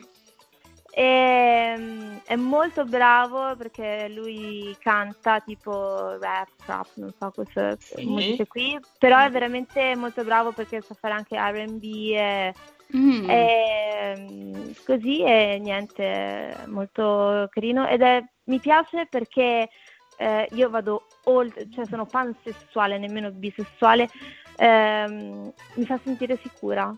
e 0.90 1.74
mm, 1.76 2.16
è 2.24 2.36
molto 2.36 2.84
bravo 2.84 3.54
perché 3.56 4.08
lui 4.08 4.76
canta 4.80 5.40
tipo 5.40 6.16
rap, 6.18 6.48
trap, 6.64 6.86
non 6.94 7.12
so 7.18 7.30
queste 7.32 7.78
Sì. 7.94 8.04
musiche 8.06 8.46
qui, 8.46 8.80
però 8.98 9.18
è 9.18 9.30
veramente 9.30 9.94
molto 9.94 10.24
bravo 10.24 10.52
perché 10.52 10.80
sa 10.80 10.94
fare 10.94 11.14
anche 11.14 11.36
R&B 11.36 11.82
e, 12.14 12.54
Mm. 12.96 13.28
e, 13.28 14.14
mm, 14.18 14.70
così 14.84 15.22
e 15.22 15.58
niente, 15.60 16.56
molto 16.66 17.46
carino 17.50 17.86
ed 17.86 18.00
è, 18.00 18.24
mi 18.44 18.58
piace 18.60 19.06
perché 19.10 19.68
eh, 20.16 20.48
io 20.52 20.70
vado 20.70 21.06
oltre, 21.24 21.68
cioè 21.70 21.86
sono 21.86 22.06
pansessuale, 22.06 22.98
nemmeno 22.98 23.30
bisessuale, 23.30 24.08
ehm, 24.56 25.52
mi 25.74 25.84
fa 25.84 25.98
sentire 26.02 26.38
sicura. 26.42 26.92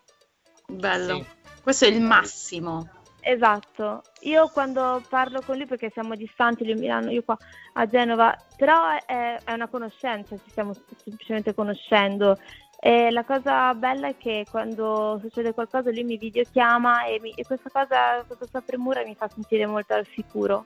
Bello. 0.66 1.16
Sì. 1.16 1.38
Questo 1.62 1.84
è 1.84 1.88
il 1.88 2.00
massimo. 2.00 2.88
Esatto, 3.22 4.02
io 4.20 4.48
quando 4.48 5.02
parlo 5.08 5.42
con 5.42 5.56
lui 5.56 5.66
perché 5.66 5.90
siamo 5.90 6.14
distanti, 6.14 6.64
lui 6.64 6.72
a 6.72 6.76
Milano, 6.76 7.10
io 7.10 7.22
qua 7.22 7.36
a 7.74 7.86
Genova, 7.86 8.34
però 8.56 8.96
è, 9.04 9.38
è 9.44 9.52
una 9.52 9.68
conoscenza, 9.68 10.36
ci 10.36 10.50
stiamo 10.50 10.72
semplicemente 11.04 11.52
conoscendo 11.52 12.38
e 12.82 13.10
la 13.10 13.24
cosa 13.24 13.74
bella 13.74 14.08
è 14.08 14.16
che 14.16 14.46
quando 14.50 15.18
succede 15.22 15.52
qualcosa 15.52 15.90
lui 15.90 16.02
mi 16.04 16.16
videochiama 16.16 17.04
e, 17.04 17.20
mi- 17.20 17.32
e 17.36 17.44
questa 17.44 17.68
cosa, 17.70 18.24
questa 18.26 18.46
sua 18.46 18.62
premura 18.62 19.02
mi 19.04 19.14
fa 19.14 19.28
sentire 19.28 19.66
molto 19.66 19.92
al 19.92 20.06
sicuro. 20.14 20.64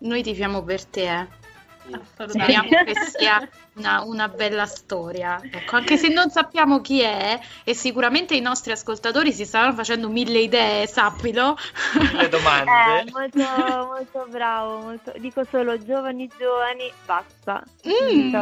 Noi 0.00 0.22
tifiamo 0.22 0.62
per 0.62 0.84
te, 0.84 1.10
eh. 1.10 1.26
Speriamo 2.28 2.68
che 2.68 2.94
sia 3.16 3.48
una, 3.74 4.02
una 4.02 4.28
bella 4.28 4.66
storia. 4.66 5.40
Ecco, 5.42 5.74
anche 5.74 5.96
se 5.96 6.08
non 6.08 6.30
sappiamo 6.30 6.80
chi 6.80 7.00
è, 7.00 7.40
e 7.64 7.74
sicuramente 7.74 8.36
i 8.36 8.40
nostri 8.40 8.70
ascoltatori 8.70 9.32
si 9.32 9.44
staranno 9.44 9.74
facendo 9.74 10.08
mille 10.08 10.38
idee, 10.38 10.86
sappilo. 10.86 11.56
Le 12.12 12.28
domande. 12.28 12.70
Eh, 12.70 13.10
molto, 13.10 13.86
molto 13.86 14.26
bravo, 14.30 14.78
molto- 14.78 15.12
dico 15.16 15.42
solo 15.44 15.76
giovani, 15.82 16.30
giovani, 16.38 16.92
basta. 17.04 17.64
Mm. 17.88 18.34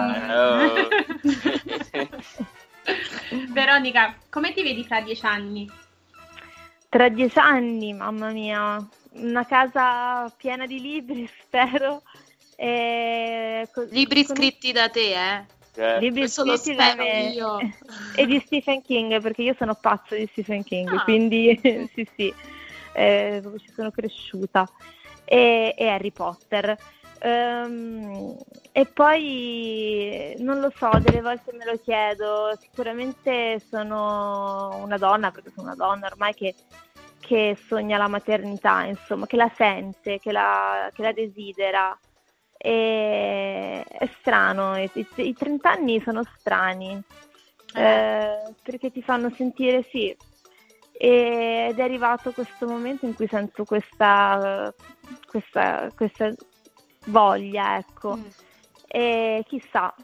Veronica, 3.53 4.14
come 4.28 4.53
ti 4.53 4.62
vedi 4.62 4.84
fra 4.84 5.01
dieci 5.01 5.24
anni? 5.26 5.70
Tra 6.88 7.09
dieci 7.09 7.38
anni, 7.38 7.93
mamma 7.93 8.30
mia, 8.30 8.84
una 9.12 9.47
casa 9.47 10.28
piena 10.36 10.66
di 10.66 10.80
libri, 10.80 11.28
spero. 11.43 12.03
E 12.57 13.68
Libri 13.91 14.24
con- 14.26 14.36
scritti 14.36 14.72
da 14.72 14.88
te, 14.91 15.14
eh. 15.14 15.99
libri 15.99 16.20
Questo 16.20 16.45
lo 16.45 16.57
scritti 16.59 16.76
da 16.76 16.91
spero 16.91 17.05
me. 17.05 17.28
io. 17.30 17.59
E 18.16 18.26
di 18.26 18.43
Stephen 18.45 18.82
King, 18.82 19.20
perché 19.20 19.43
io 19.43 19.55
sono 19.57 19.74
pazzo 19.74 20.14
di 20.14 20.28
Stephen 20.32 20.62
King, 20.64 20.93
Ah. 20.93 21.05
quindi 21.05 21.59
sì, 21.62 22.07
sì, 22.16 22.34
eh, 22.93 23.41
ci 23.59 23.70
sono 23.74 23.91
cresciuta. 23.91 24.68
E, 25.24 25.74
e 25.78 25.86
Harry 25.88 26.11
Potter. 26.11 26.76
Ehm, 27.23 28.35
e 28.73 28.87
poi 28.87 30.35
non 30.39 30.61
lo 30.61 30.73
so, 30.75 30.91
delle 31.01 31.21
volte 31.21 31.53
me 31.53 31.64
lo 31.64 31.79
chiedo, 31.79 32.57
sicuramente 32.61 33.61
sono 33.68 34.79
una 34.83 34.97
donna, 34.97 35.31
perché 35.31 35.51
sono 35.51 35.66
una 35.66 35.77
donna 35.77 36.07
ormai 36.07 36.33
che, 36.35 36.55
che 37.18 37.59
sogna 37.66 37.99
la 37.99 38.09
maternità, 38.09 38.85
insomma, 38.85 39.27
che 39.27 39.37
la 39.37 39.51
sente, 39.55 40.18
che 40.18 40.33
la, 40.33 40.91
che 40.95 41.03
la 41.03 41.12
desidera. 41.12 41.99
E 42.62 43.83
è 43.83 44.11
strano, 44.21 44.77
i, 44.77 44.91
i, 44.95 45.07
i 45.16 45.35
30 45.35 45.71
anni 45.71 46.01
sono 46.01 46.23
strani, 46.39 47.03
eh, 47.75 48.55
perché 48.62 48.91
ti 48.91 49.03
fanno 49.03 49.31
sentire 49.37 49.83
sì. 49.91 50.14
Ed 50.93 51.79
è 51.79 51.83
arrivato 51.83 52.33
questo 52.33 52.66
momento 52.66 53.07
in 53.07 53.14
cui 53.14 53.27
sento 53.27 53.64
questa, 53.64 54.73
questa, 55.27 55.89
questa 55.95 56.31
voglia, 57.07 57.77
ecco. 57.77 58.17
Mm. 58.17 58.27
E 58.87 59.45
chissà, 59.47 59.95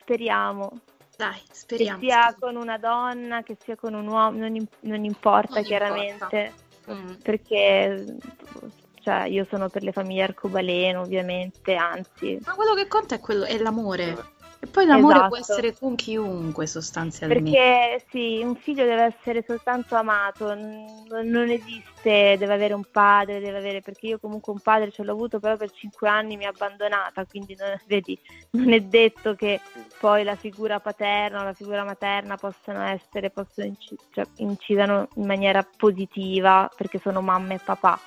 speriamo. 0.00 0.80
Dai, 1.16 1.40
speriamo. 1.50 1.98
Che 1.98 2.06
sia 2.06 2.34
con 2.38 2.56
una 2.56 2.78
donna, 2.78 3.42
che 3.42 3.56
sia 3.62 3.76
con 3.76 3.94
un 3.94 4.06
uomo, 4.06 4.38
non, 4.38 4.56
im- 4.56 4.66
non 4.80 5.04
importa 5.04 5.54
Non 5.56 5.64
chiaramente, 5.64 6.52
importa. 6.84 6.92
Mm. 6.92 7.14
perché 7.22 8.18
cioè, 9.02 9.24
io 9.24 9.46
sono 9.50 9.68
per 9.68 9.82
le 9.82 9.92
famiglie 9.92 10.22
arcobaleno, 10.22 11.00
ovviamente, 11.00 11.74
anzi, 11.74 12.38
Ma 12.44 12.54
quello 12.54 12.74
che 12.74 12.86
conta 12.86 13.16
è, 13.16 13.20
quello, 13.20 13.44
è 13.44 13.58
l'amore. 13.58 14.16
E 14.64 14.68
poi 14.68 14.86
l'amore 14.86 15.26
può 15.26 15.36
Esatto. 15.36 15.58
essere 15.58 15.76
con 15.76 15.96
chiunque 15.96 16.68
sostanzialmente. 16.68 17.50
perché 17.50 18.04
sì, 18.10 18.42
un 18.44 18.54
figlio 18.54 18.84
deve 18.84 19.12
essere 19.18 19.42
soltanto 19.44 19.96
amato, 19.96 20.54
n- 20.54 21.02
non 21.24 21.50
esiste, 21.50 22.36
deve 22.38 22.52
avere 22.54 22.72
un 22.72 22.84
padre, 22.88 23.40
deve 23.40 23.58
avere, 23.58 23.80
perché 23.80 24.06
io 24.06 24.20
comunque 24.20 24.52
un 24.52 24.60
padre 24.60 24.92
ce 24.92 25.02
l'ho 25.02 25.10
avuto, 25.10 25.40
però 25.40 25.56
per 25.56 25.72
cinque 25.72 26.08
anni 26.08 26.36
mi 26.36 26.44
ha 26.44 26.50
abbandonata, 26.50 27.26
quindi 27.26 27.56
non, 27.58 27.76
vedi, 27.88 28.16
non 28.50 28.72
è 28.72 28.78
detto 28.78 29.34
che 29.34 29.60
poi 29.98 30.22
la 30.22 30.36
figura 30.36 30.78
paterna 30.78 31.40
o 31.40 31.44
la 31.44 31.54
figura 31.54 31.82
materna 31.82 32.36
possano 32.36 32.82
essere, 32.82 33.30
possono 33.30 33.66
inci- 33.66 33.98
cioè, 34.12 34.24
incidano 34.36 35.08
in 35.16 35.26
maniera 35.26 35.66
positiva, 35.76 36.70
perché 36.76 37.00
sono 37.00 37.20
mamma 37.20 37.54
e 37.54 37.58
papà. 37.58 37.98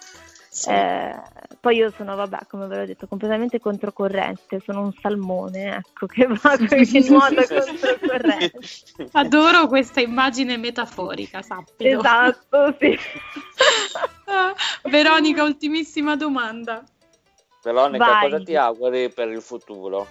Eh, 0.68 1.22
poi 1.60 1.76
io 1.76 1.92
sono, 1.92 2.16
vabbè, 2.16 2.40
come 2.48 2.68
ve 2.68 2.78
l'ho 2.78 2.86
detto, 2.86 3.08
completamente 3.08 3.60
controcorrente, 3.60 4.62
sono 4.64 4.84
un 4.84 4.94
salmone, 5.02 5.76
ecco, 5.76 6.06
che 6.06 6.28
va 6.28 6.56
che 6.56 7.04
nuota 7.10 7.46
controcorrente. 7.46 8.60
Adoro 9.12 9.68
questa 9.68 10.00
immagine 10.00 10.56
metaforica, 10.58 11.42
sappilo. 11.42 12.00
Esatto, 12.00 12.76
sì. 12.80 12.98
Veronica, 14.90 15.44
ultimissima 15.44 16.16
domanda. 16.16 16.84
Veronica, 17.62 18.06
Vai. 18.06 18.30
cosa 18.30 18.44
ti 18.44 18.56
auguri 18.56 19.12
per 19.12 19.28
il 19.30 19.42
futuro? 19.42 20.08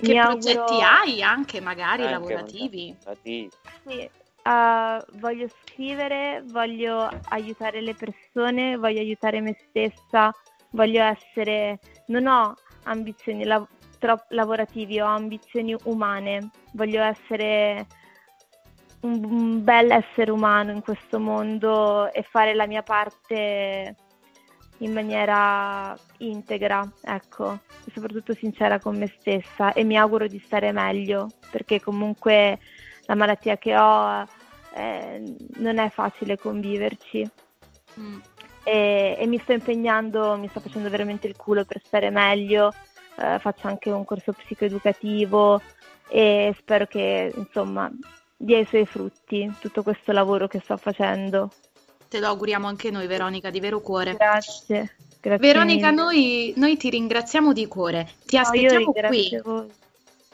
Che 0.00 0.12
Mi 0.12 0.18
progetti 0.18 0.56
auguro- 0.56 0.80
hai 0.80 1.22
anche 1.22 1.60
magari 1.60 2.02
Anche 2.02 2.12
lavorativi? 2.12 2.96
lavorativi. 3.04 3.50
Sì, 3.86 4.10
eh, 4.42 5.04
voglio 5.18 5.48
scrivere, 5.62 6.42
voglio 6.46 7.08
aiutare 7.28 7.80
le 7.80 7.94
persone, 7.94 8.76
voglio 8.76 9.00
aiutare 9.00 9.40
me 9.40 9.56
stessa, 9.68 10.32
voglio 10.70 11.02
essere... 11.02 11.78
Non 12.06 12.26
ho 12.26 12.54
ambizioni 12.84 13.44
lav- 13.44 13.68
tro- 13.98 14.24
lavorativi, 14.30 15.00
ho 15.00 15.06
ambizioni 15.06 15.76
umane, 15.84 16.50
voglio 16.72 17.02
essere 17.02 17.86
un, 19.02 19.24
un 19.24 19.64
bel 19.64 19.90
essere 19.90 20.30
umano 20.30 20.72
in 20.72 20.80
questo 20.80 21.20
mondo 21.20 22.12
e 22.12 22.22
fare 22.22 22.54
la 22.54 22.66
mia 22.66 22.82
parte 22.82 23.94
in 24.78 24.92
maniera 24.92 25.96
integra, 26.18 26.90
ecco, 27.02 27.58
e 27.84 27.92
soprattutto 27.92 28.34
sincera 28.34 28.80
con 28.80 28.96
me 28.96 29.12
stessa 29.18 29.72
e 29.72 29.84
mi 29.84 29.96
auguro 29.96 30.26
di 30.26 30.40
stare 30.44 30.72
meglio 30.72 31.28
perché 31.50 31.80
comunque 31.80 32.58
la 33.10 33.16
malattia 33.16 33.58
che 33.58 33.76
ho 33.76 34.24
eh, 34.74 35.36
non 35.56 35.78
è 35.78 35.90
facile 35.90 36.38
conviverci 36.38 37.28
e, 38.62 39.16
e 39.18 39.26
mi 39.26 39.38
sto 39.40 39.52
impegnando, 39.52 40.36
mi 40.36 40.46
sto 40.46 40.60
facendo 40.60 40.88
veramente 40.88 41.26
il 41.26 41.34
culo 41.34 41.64
per 41.64 41.82
stare 41.84 42.10
meglio, 42.10 42.72
eh, 43.18 43.38
faccio 43.40 43.66
anche 43.66 43.90
un 43.90 44.04
corso 44.04 44.32
psicoeducativo 44.32 45.60
e 46.08 46.54
spero 46.56 46.86
che 46.86 47.32
insomma 47.34 47.90
dia 48.36 48.58
i 48.58 48.66
suoi 48.66 48.86
frutti 48.86 49.52
tutto 49.58 49.82
questo 49.82 50.12
lavoro 50.12 50.46
che 50.46 50.60
sto 50.62 50.76
facendo. 50.76 51.50
Te 52.08 52.20
lo 52.20 52.28
auguriamo 52.28 52.68
anche 52.68 52.92
noi, 52.92 53.08
Veronica, 53.08 53.50
di 53.50 53.58
vero 53.58 53.80
cuore. 53.80 54.14
Grazie. 54.14 54.94
grazie 55.20 55.52
Veronica, 55.52 55.90
noi, 55.90 56.52
noi 56.56 56.76
ti 56.76 56.90
ringraziamo 56.90 57.52
di 57.52 57.66
cuore. 57.66 58.08
Ti 58.24 58.36
No, 58.36 58.42
aspettiamo 58.42 58.92
qui. 58.92 59.40
voi. 59.42 59.68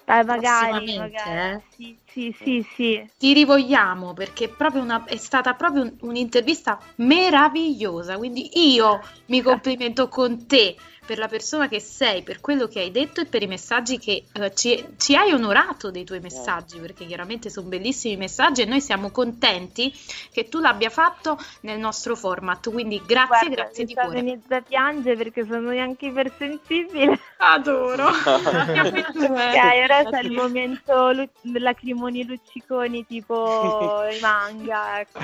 Eh, 0.08 0.22
magari, 0.24 0.92
magari. 0.92 1.54
eh. 1.54 1.62
Sì, 1.76 1.98
sì, 2.06 2.32
sì, 2.42 2.62
sì. 2.74 3.10
Ti 3.18 3.32
rivogliamo 3.32 4.12
perché 4.14 4.48
è, 4.48 4.82
una- 4.82 5.04
è 5.04 5.16
stata 5.16 5.54
proprio 5.54 5.82
un- 5.82 5.96
un'intervista 6.00 6.78
meravigliosa. 6.96 8.16
Quindi 8.16 8.50
io 8.74 9.00
mi 9.26 9.42
complimento 9.42 10.08
con 10.08 10.46
te 10.46 10.76
per 11.06 11.18
la 11.18 11.28
persona 11.28 11.68
che 11.68 11.80
sei, 11.80 12.22
per 12.22 12.40
quello 12.40 12.66
che 12.66 12.80
hai 12.80 12.90
detto 12.90 13.20
e 13.20 13.26
per 13.26 13.42
i 13.42 13.46
messaggi 13.46 13.98
che 13.98 14.24
eh, 14.32 14.54
ci, 14.54 14.84
ci 14.98 15.14
hai 15.16 15.32
onorato 15.32 15.90
dei 15.90 16.04
tuoi 16.04 16.20
messaggi, 16.20 16.78
perché 16.78 17.06
chiaramente 17.06 17.48
sono 17.48 17.68
bellissimi 17.68 18.16
messaggi 18.16 18.62
e 18.62 18.64
noi 18.64 18.80
siamo 18.80 19.10
contenti 19.10 19.92
che 20.32 20.48
tu 20.48 20.58
l'abbia 20.60 20.90
fatto 20.90 21.38
nel 21.60 21.78
nostro 21.78 22.16
format. 22.16 22.70
Quindi 22.70 23.00
grazie, 23.06 23.46
Guarda, 23.46 23.54
grazie 23.54 23.82
mi 23.82 23.86
di 23.86 23.92
sta 23.92 24.02
cuore. 24.02 24.20
venendo 24.20 24.44
da 24.48 24.60
piangere 24.60 25.16
perché 25.16 25.46
sono 25.46 25.70
anche 25.70 26.06
ipersensibile. 26.06 27.18
Adoro. 27.38 28.06
Ok, 28.08 29.54
ora 29.84 30.04
c'è 30.10 30.20
il 30.22 30.32
momento 30.32 31.12
lu- 31.12 31.28
lacrimoni 31.58 32.24
lucciconi 32.26 33.06
tipo 33.06 34.02
i 34.10 34.18
manga, 34.20 35.00
ecco. 35.00 35.18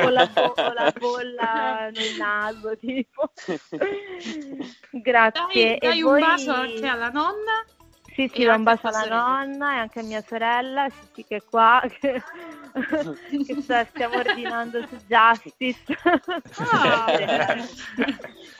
o, 0.00 0.08
la 0.08 0.26
bo- 0.26 0.54
o 0.56 0.72
la 0.72 0.94
bolla 0.98 1.90
nel 1.92 2.16
naso, 2.16 2.76
tipo. 2.78 3.30
Grazie. 4.90 5.78
Dai, 5.78 5.78
dai 5.78 5.98
e 5.98 6.02
un 6.02 6.10
voi... 6.10 6.20
bacio 6.20 6.52
anche 6.52 6.86
alla 6.86 7.10
nonna. 7.10 7.64
Sì, 8.14 8.30
sì, 8.34 8.44
un 8.44 8.62
bacio 8.62 8.88
alla 8.88 8.98
sorella. 8.98 9.22
nonna 9.22 9.74
e 9.74 9.78
anche 9.78 10.00
a 10.00 10.02
mia 10.02 10.22
sorella, 10.26 10.88
sì, 10.90 11.06
sì, 11.14 11.24
che 11.24 11.36
è 11.36 11.42
qua, 11.48 11.82
che, 12.00 12.22
che 12.72 13.56
sta- 13.62 13.86
stiamo 13.92 14.16
ordinando 14.16 14.80
su 14.88 14.96
Justice. 15.06 15.82
Ah. 16.56 17.66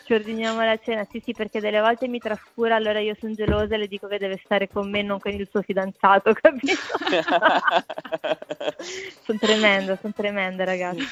Ci 0.04 0.12
ordiniamo 0.12 0.62
la 0.62 0.78
cena, 0.78 1.06
sì, 1.10 1.22
sì, 1.24 1.34
perché 1.34 1.60
delle 1.60 1.80
volte 1.80 2.08
mi 2.08 2.18
trascura, 2.18 2.74
allora 2.74 2.98
io 2.98 3.16
sono 3.20 3.34
gelosa 3.34 3.74
e 3.74 3.78
le 3.78 3.86
dico 3.86 4.08
che 4.08 4.18
deve 4.18 4.40
stare 4.44 4.68
con 4.68 4.90
me, 4.90 5.02
non 5.02 5.18
con 5.20 5.32
il 5.32 5.46
suo 5.50 5.62
fidanzato, 5.62 6.32
capito? 6.40 6.82
sono 9.24 9.38
tremenda, 9.38 9.96
sono 10.00 10.12
tremenda, 10.14 10.64
ragazzi. 10.64 11.04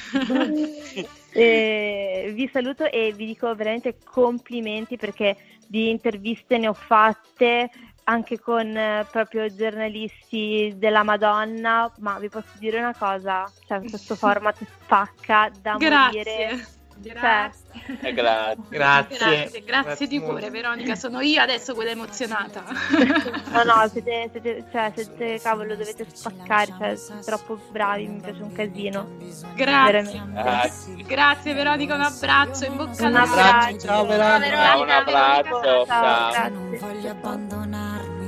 E 1.31 2.31
vi 2.33 2.49
saluto 2.51 2.85
e 2.85 3.13
vi 3.13 3.25
dico 3.27 3.53
veramente 3.55 3.99
complimenti 4.03 4.97
perché 4.97 5.37
di 5.67 5.89
interviste 5.89 6.57
ne 6.57 6.67
ho 6.67 6.73
fatte 6.73 7.69
anche 8.09 8.39
con 8.39 8.75
eh, 8.75 9.05
proprio 9.09 9.53
giornalisti 9.53 10.73
della 10.75 11.03
Madonna, 11.03 11.91
ma 11.99 12.17
vi 12.17 12.27
posso 12.27 12.49
dire 12.57 12.79
una 12.79 12.95
cosa, 12.97 13.49
cioè 13.67 13.79
questo 13.87 14.15
format 14.17 14.57
spacca 14.81 15.51
da 15.61 15.77
morire. 15.77 16.67
Grazie. 17.01 17.67
Cioè, 17.71 17.97
Eh, 18.01 18.13
grazie. 18.13 18.65
Grazie, 18.69 19.63
grazie 19.63 20.07
di 20.07 20.19
cuore, 20.19 20.49
Veronica. 20.49 20.95
Sono 20.95 21.21
io 21.21 21.41
adesso 21.41 21.73
quella 21.73 21.91
emozionata. 21.91 22.63
no, 23.51 23.63
no, 23.63 23.87
siete, 23.89 24.29
siete, 24.31 24.65
cioè, 24.71 24.91
siete, 24.95 25.39
cavolo, 25.39 25.75
dovete 25.75 26.05
spaccare, 26.11 26.73
cioè, 26.77 26.95
siete 26.95 27.21
troppo 27.23 27.55
bravi, 27.71 28.07
mi 28.07 28.19
piace 28.21 28.41
un 28.41 28.51
casino. 28.51 29.17
Grazie. 29.55 30.23
Grazie. 30.31 30.95
Grazie, 31.05 31.53
Veronica. 31.53 31.95
Un 31.95 32.01
abbraccio. 32.01 32.65
In 32.65 32.75
bocca 32.75 33.07
Un 33.07 33.15
al 33.15 33.27
lupo. 33.27 33.39
abbraccio. 33.39 33.87
Ciao, 33.87 34.05
Veronica. 34.05 34.77
Un 34.77 34.89
abbraccio. 34.89 35.85
Ciao, 35.85 36.31
Ciao. 36.31 36.49
Non 36.49 36.77
voglio 36.79 37.09
abbandonarmi, 37.11 38.27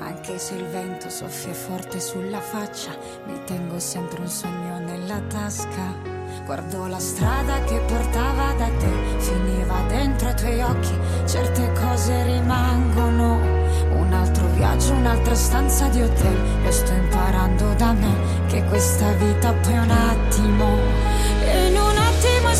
anche 0.00 0.38
se 0.38 0.54
il 0.54 0.64
vento 0.66 1.08
soffia 1.08 1.52
forte 1.54 2.00
sulla 2.00 2.40
faccia, 2.40 2.90
mi 3.26 3.42
tengo 3.44 3.78
sempre 3.78 4.20
un 4.20 4.28
sogno 4.28 4.78
nella 4.78 5.20
tasca. 5.28 6.11
Guardo 6.44 6.86
la 6.86 6.98
strada 6.98 7.62
che 7.64 7.78
portava 7.86 8.52
da 8.58 8.66
te, 8.66 8.92
finiva 9.18 9.80
dentro 9.86 10.28
ai 10.28 10.34
tuoi 10.34 10.60
occhi, 10.60 10.92
certe 11.24 11.72
cose 11.72 12.24
rimangono. 12.24 13.38
Un 13.92 14.12
altro 14.12 14.46
viaggio, 14.48 14.92
un'altra 14.92 15.34
stanza 15.34 15.86
di 15.88 16.02
hotel, 16.02 16.36
e 16.64 16.70
sto 16.72 16.92
imparando 16.92 17.74
da 17.74 17.92
me 17.92 18.12
che 18.48 18.62
questa 18.64 19.12
vita 19.12 19.52
poi 19.52 19.72
è 19.72 19.78
un 19.78 19.90
attimo. 19.90 20.78
E 21.44 21.68
in 21.68 21.76
un 21.76 21.96
attimo 21.96 22.48
è 22.48 22.54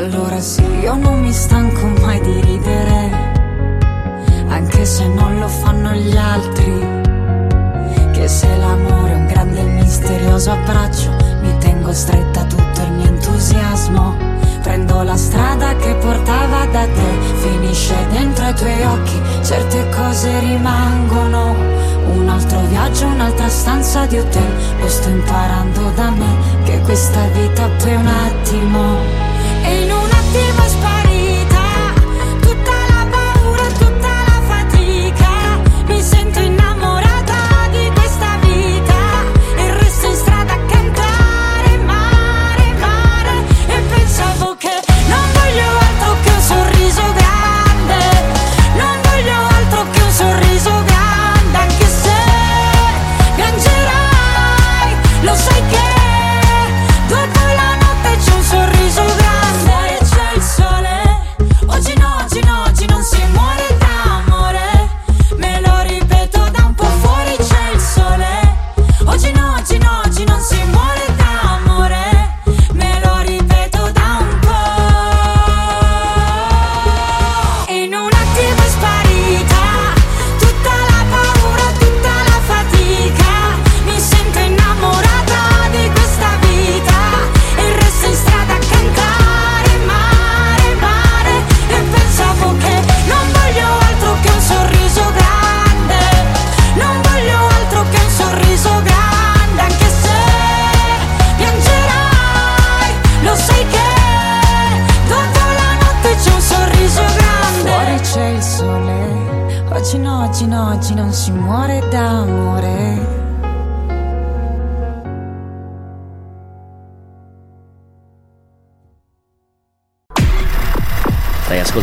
allora 0.00 0.40
sì, 0.40 0.62
io 0.80 0.94
non 0.96 1.20
mi 1.20 1.30
stanco 1.30 1.86
mai 2.00 2.18
di 2.22 2.40
ridere, 2.40 3.10
anche 4.48 4.86
se 4.86 5.06
non 5.06 5.38
lo 5.38 5.46
fanno 5.46 5.92
gli 5.92 6.16
altri. 6.16 6.98
Che 8.10 8.26
se 8.26 8.56
l'amore 8.56 9.12
è 9.12 9.14
un 9.16 9.26
grande 9.26 9.60
e 9.60 9.64
misterioso 9.64 10.52
abbraccio, 10.52 11.10
mi 11.42 11.54
tengo 11.58 11.92
stretta 11.92 12.44
tutto 12.44 12.80
il 12.80 12.92
mio 12.92 13.08
entusiasmo. 13.08 14.16
Prendo 14.62 15.02
la 15.02 15.16
strada 15.16 15.76
che 15.76 15.94
portava 15.96 16.64
da 16.64 16.86
te, 16.86 17.10
finisce 17.42 17.94
dentro 18.10 18.46
ai 18.46 18.54
tuoi 18.54 18.82
occhi, 18.82 19.20
certe 19.42 19.86
cose 19.90 20.38
rimangono. 20.40 21.54
Un 22.14 22.26
altro 22.26 22.60
viaggio, 22.68 23.06
un'altra 23.06 23.48
stanza 23.48 24.06
di 24.06 24.16
hotel, 24.16 24.78
lo 24.80 24.88
sto 24.88 25.10
imparando 25.10 25.90
da 25.94 26.08
me, 26.10 26.62
che 26.64 26.80
questa 26.80 27.20
vita 27.34 27.68
è 27.84 27.94
un 27.96 28.06
attimo. 28.06 29.29
E 29.62 29.82
in 29.82 29.90
un 29.90 29.99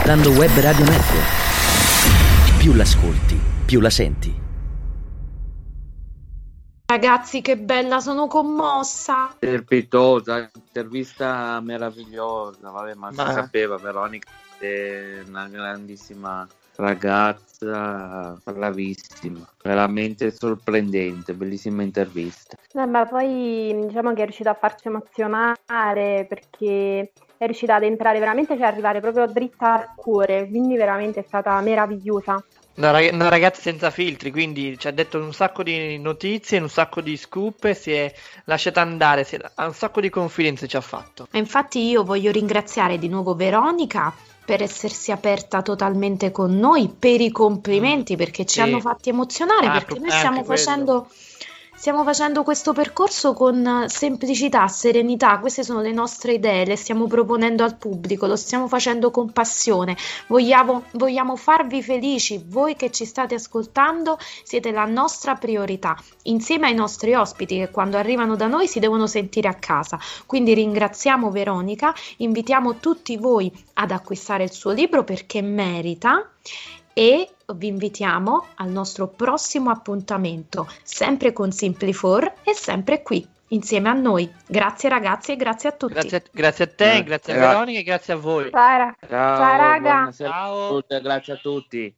ascoltando 0.07 0.39
Web 0.39 0.57
Radio 0.61 0.85
Network. 0.85 2.57
Più 2.59 2.73
l'ascolti, 2.73 3.37
più 3.65 3.81
la 3.81 3.89
senti. 3.89 4.33
Ragazzi, 6.85 7.41
che 7.41 7.57
bella, 7.57 7.99
sono 7.99 8.27
commossa. 8.27 9.33
Strepitosa, 9.35 10.49
intervista 10.53 11.59
meravigliosa, 11.59 12.69
vabbè, 12.69 12.93
ma, 12.93 13.11
Ma- 13.11 13.27
si 13.27 13.33
sapeva, 13.33 13.75
Veronica 13.75 14.29
è 14.57 15.23
una 15.27 15.49
grandissima 15.49 16.47
ragazza, 16.77 18.37
bravissima, 18.45 19.45
veramente 19.61 20.31
sorprendente, 20.31 21.33
bellissima 21.33 21.83
intervista. 21.83 22.55
Eh, 22.71 22.85
ma 22.85 23.05
poi 23.05 23.75
diciamo 23.87 24.13
che 24.13 24.21
è 24.21 24.23
riuscita 24.23 24.51
a 24.51 24.57
farci 24.57 24.87
emozionare 24.87 26.25
perché 26.29 27.11
è 27.37 27.45
riuscita 27.45 27.75
ad 27.75 27.83
entrare 27.83 28.19
veramente, 28.19 28.55
cioè 28.57 28.65
arrivare 28.67 28.99
proprio 28.99 29.27
dritta 29.27 29.73
al 29.73 29.85
cuore, 29.95 30.47
quindi 30.47 30.75
veramente 30.75 31.19
è 31.19 31.23
stata 31.27 31.59
meravigliosa. 31.61 32.43
Una, 32.75 32.91
rag- 32.91 33.11
una 33.13 33.29
ragazza 33.29 33.61
senza 33.61 33.89
filtri, 33.89 34.29
quindi 34.31 34.77
ci 34.77 34.87
ha 34.87 34.91
detto 34.91 35.17
un 35.17 35.33
sacco 35.33 35.63
di 35.63 35.97
notizie, 35.97 36.59
un 36.59 36.69
sacco 36.69 37.01
di 37.01 37.17
scoop, 37.17 37.71
si 37.73 37.91
è 37.91 38.13
lasciata 38.45 38.81
andare, 38.81 39.23
si 39.23 39.35
è- 39.35 39.39
ha 39.55 39.65
un 39.65 39.73
sacco 39.73 39.99
di 39.99 40.09
confidenze 40.09 40.67
ci 40.67 40.77
ha 40.77 40.81
fatto. 40.81 41.27
E 41.31 41.39
infatti 41.39 41.79
io 41.87 42.03
voglio 42.03 42.31
ringraziare 42.31 42.99
di 42.99 43.07
nuovo 43.07 43.33
Veronica 43.33 44.13
per 44.45 44.61
essersi 44.61 45.11
aperta 45.11 45.61
totalmente 45.61 46.31
con 46.31 46.55
noi, 46.55 46.87
per 46.97 47.19
i 47.19 47.31
complimenti, 47.31 48.15
perché 48.15 48.45
ci 48.45 48.59
Sì. 48.59 48.61
hanno 48.61 48.79
fatti 48.79 49.09
emozionare, 49.09 49.67
Ah, 49.67 49.71
perché 49.71 49.99
noi 49.99 50.11
stiamo 50.11 50.43
quello. 50.43 50.61
facendo, 50.61 51.07
stiamo 51.77 52.03
facendo 52.03 52.41
questo 52.41 52.73
percorso 52.73 53.33
con 53.33 53.65
eh, 53.65 53.87
semplicità, 53.87 54.67
serenità, 54.67 55.37
queste 55.39 55.63
sono 55.63 55.79
le 55.79 55.91
nostre 55.91 56.33
idee, 56.33 56.65
le 56.65 56.75
stiamo 56.75 57.05
proponendo 57.05 57.63
al 57.63 57.77
pubblico, 57.77 58.25
lo 58.25 58.35
stiamo 58.35 58.67
facendo 58.67 59.11
con 59.11 59.31
passione, 59.31 59.95
vogliamo, 60.25 60.85
vogliamo 60.93 61.35
farvi 61.35 61.83
felici, 61.83 62.43
voi 62.47 62.75
che 62.75 62.89
ci 62.89 63.05
state 63.05 63.35
ascoltando 63.35 64.17
siete 64.43 64.71
la 64.71 64.85
nostra 64.85 65.35
priorità, 65.35 65.95
insieme 66.23 66.67
ai 66.67 66.73
nostri 66.73 67.13
ospiti 67.13 67.57
che 67.57 67.69
quando 67.69 67.97
arrivano 67.97 68.35
da 68.35 68.47
noi 68.47 68.67
si 68.67 68.79
devono 68.79 69.05
sentire 69.05 69.47
a 69.47 69.53
casa. 69.53 69.99
Quindi 70.25 70.55
ringraziamo 70.55 71.29
Veronica, 71.29 71.93
invitiamo 72.17 72.77
tutti 72.77 73.17
voi 73.17 73.51
ad 73.75 73.91
acquistare 73.91 74.43
il 74.43 74.51
suo 74.51 74.71
libro 74.71 75.03
perché 75.03 75.41
merita 75.43 76.31
e 76.97 77.29
vi 77.53 77.67
invitiamo 77.67 78.47
al 78.55 78.69
nostro 78.69 79.07
prossimo 79.07 79.69
appuntamento, 79.69 80.67
sempre 80.81 81.31
con 81.31 81.49
Simply4 81.49 82.31
e 82.43 82.53
sempre 82.55 83.03
qui 83.03 83.23
insieme 83.49 83.89
a 83.89 83.93
noi. 83.93 84.27
Grazie 84.47 84.89
ragazzi 84.89 85.33
e 85.33 85.35
grazie 85.35 85.69
a 85.69 85.71
tutti. 85.73 85.93
Grazie, 85.93 86.23
grazie 86.31 86.63
a 86.63 86.67
te, 86.67 87.03
grazie 87.03 87.33
a 87.33 87.37
Veronica 87.37 87.79
e 87.79 87.83
grazie 87.83 88.13
a 88.13 88.17
voi. 88.17 88.49
Ciao, 88.49 88.95
Ciao, 89.07 89.57
raga. 89.57 90.09
tutti, 90.69 90.99
grazie 90.99 91.33
a 91.33 91.37
tutti. 91.37 91.95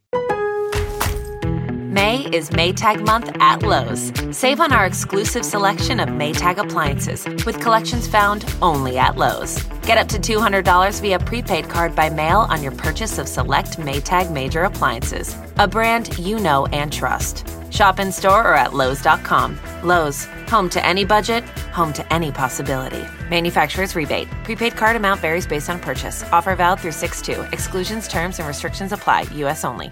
May 1.90 2.20
is 2.32 2.52
Maytag 2.52 3.04
month 3.04 3.36
at 3.40 3.64
Lowe's. 3.64 4.14
Save 4.30 4.62
on 4.62 4.72
our 4.72 4.86
exclusive 4.86 5.44
selection 5.44 6.00
of 6.00 6.10
Maytag 6.10 6.60
appliances 6.60 7.26
with 7.48 7.60
collections 7.60 8.06
found 8.08 8.46
only 8.62 9.00
at 9.00 9.18
Lowe's. 9.18 9.64
Get 9.88 9.98
up 9.98 10.08
to 10.10 10.20
$200 10.20 11.02
via 11.02 11.18
prepaid 11.18 11.68
card 11.68 11.96
by 11.96 12.12
mail 12.12 12.42
on 12.42 12.62
your 12.62 12.74
purchase 12.74 13.18
of 13.18 13.28
select 13.28 13.78
Maytag 13.78 14.32
major 14.32 14.66
appliances, 14.66 15.36
a 15.58 15.68
brand 15.68 16.16
you 16.20 16.38
know 16.38 16.68
and 16.68 16.94
trust. 16.94 17.48
Shop 17.72 18.00
in 18.00 18.12
store 18.12 18.42
or 18.46 18.54
at 18.54 18.76
Lowe's.com. 18.76 19.60
Lowe's, 19.84 20.26
home 20.48 20.70
to 20.70 20.86
any 20.86 21.06
budget, 21.06 21.44
home 21.74 21.92
to 21.94 22.14
any 22.14 22.32
possibility. 22.32 23.04
Manufacturer's 23.32 23.96
rebate. 23.96 24.30
Prepaid 24.44 24.78
card 24.78 24.96
amount 24.96 25.22
varies 25.22 25.48
based 25.48 25.72
on 25.72 25.80
purchase. 25.80 26.24
Offer 26.32 26.56
valid 26.56 26.82
through 26.82 26.92
6 26.92 27.22
2. 27.24 27.42
Exclusions, 27.52 28.08
terms, 28.08 28.38
and 28.38 28.48
restrictions 28.48 28.92
apply. 28.92 29.22
U.S. 29.38 29.66
only. 29.66 29.92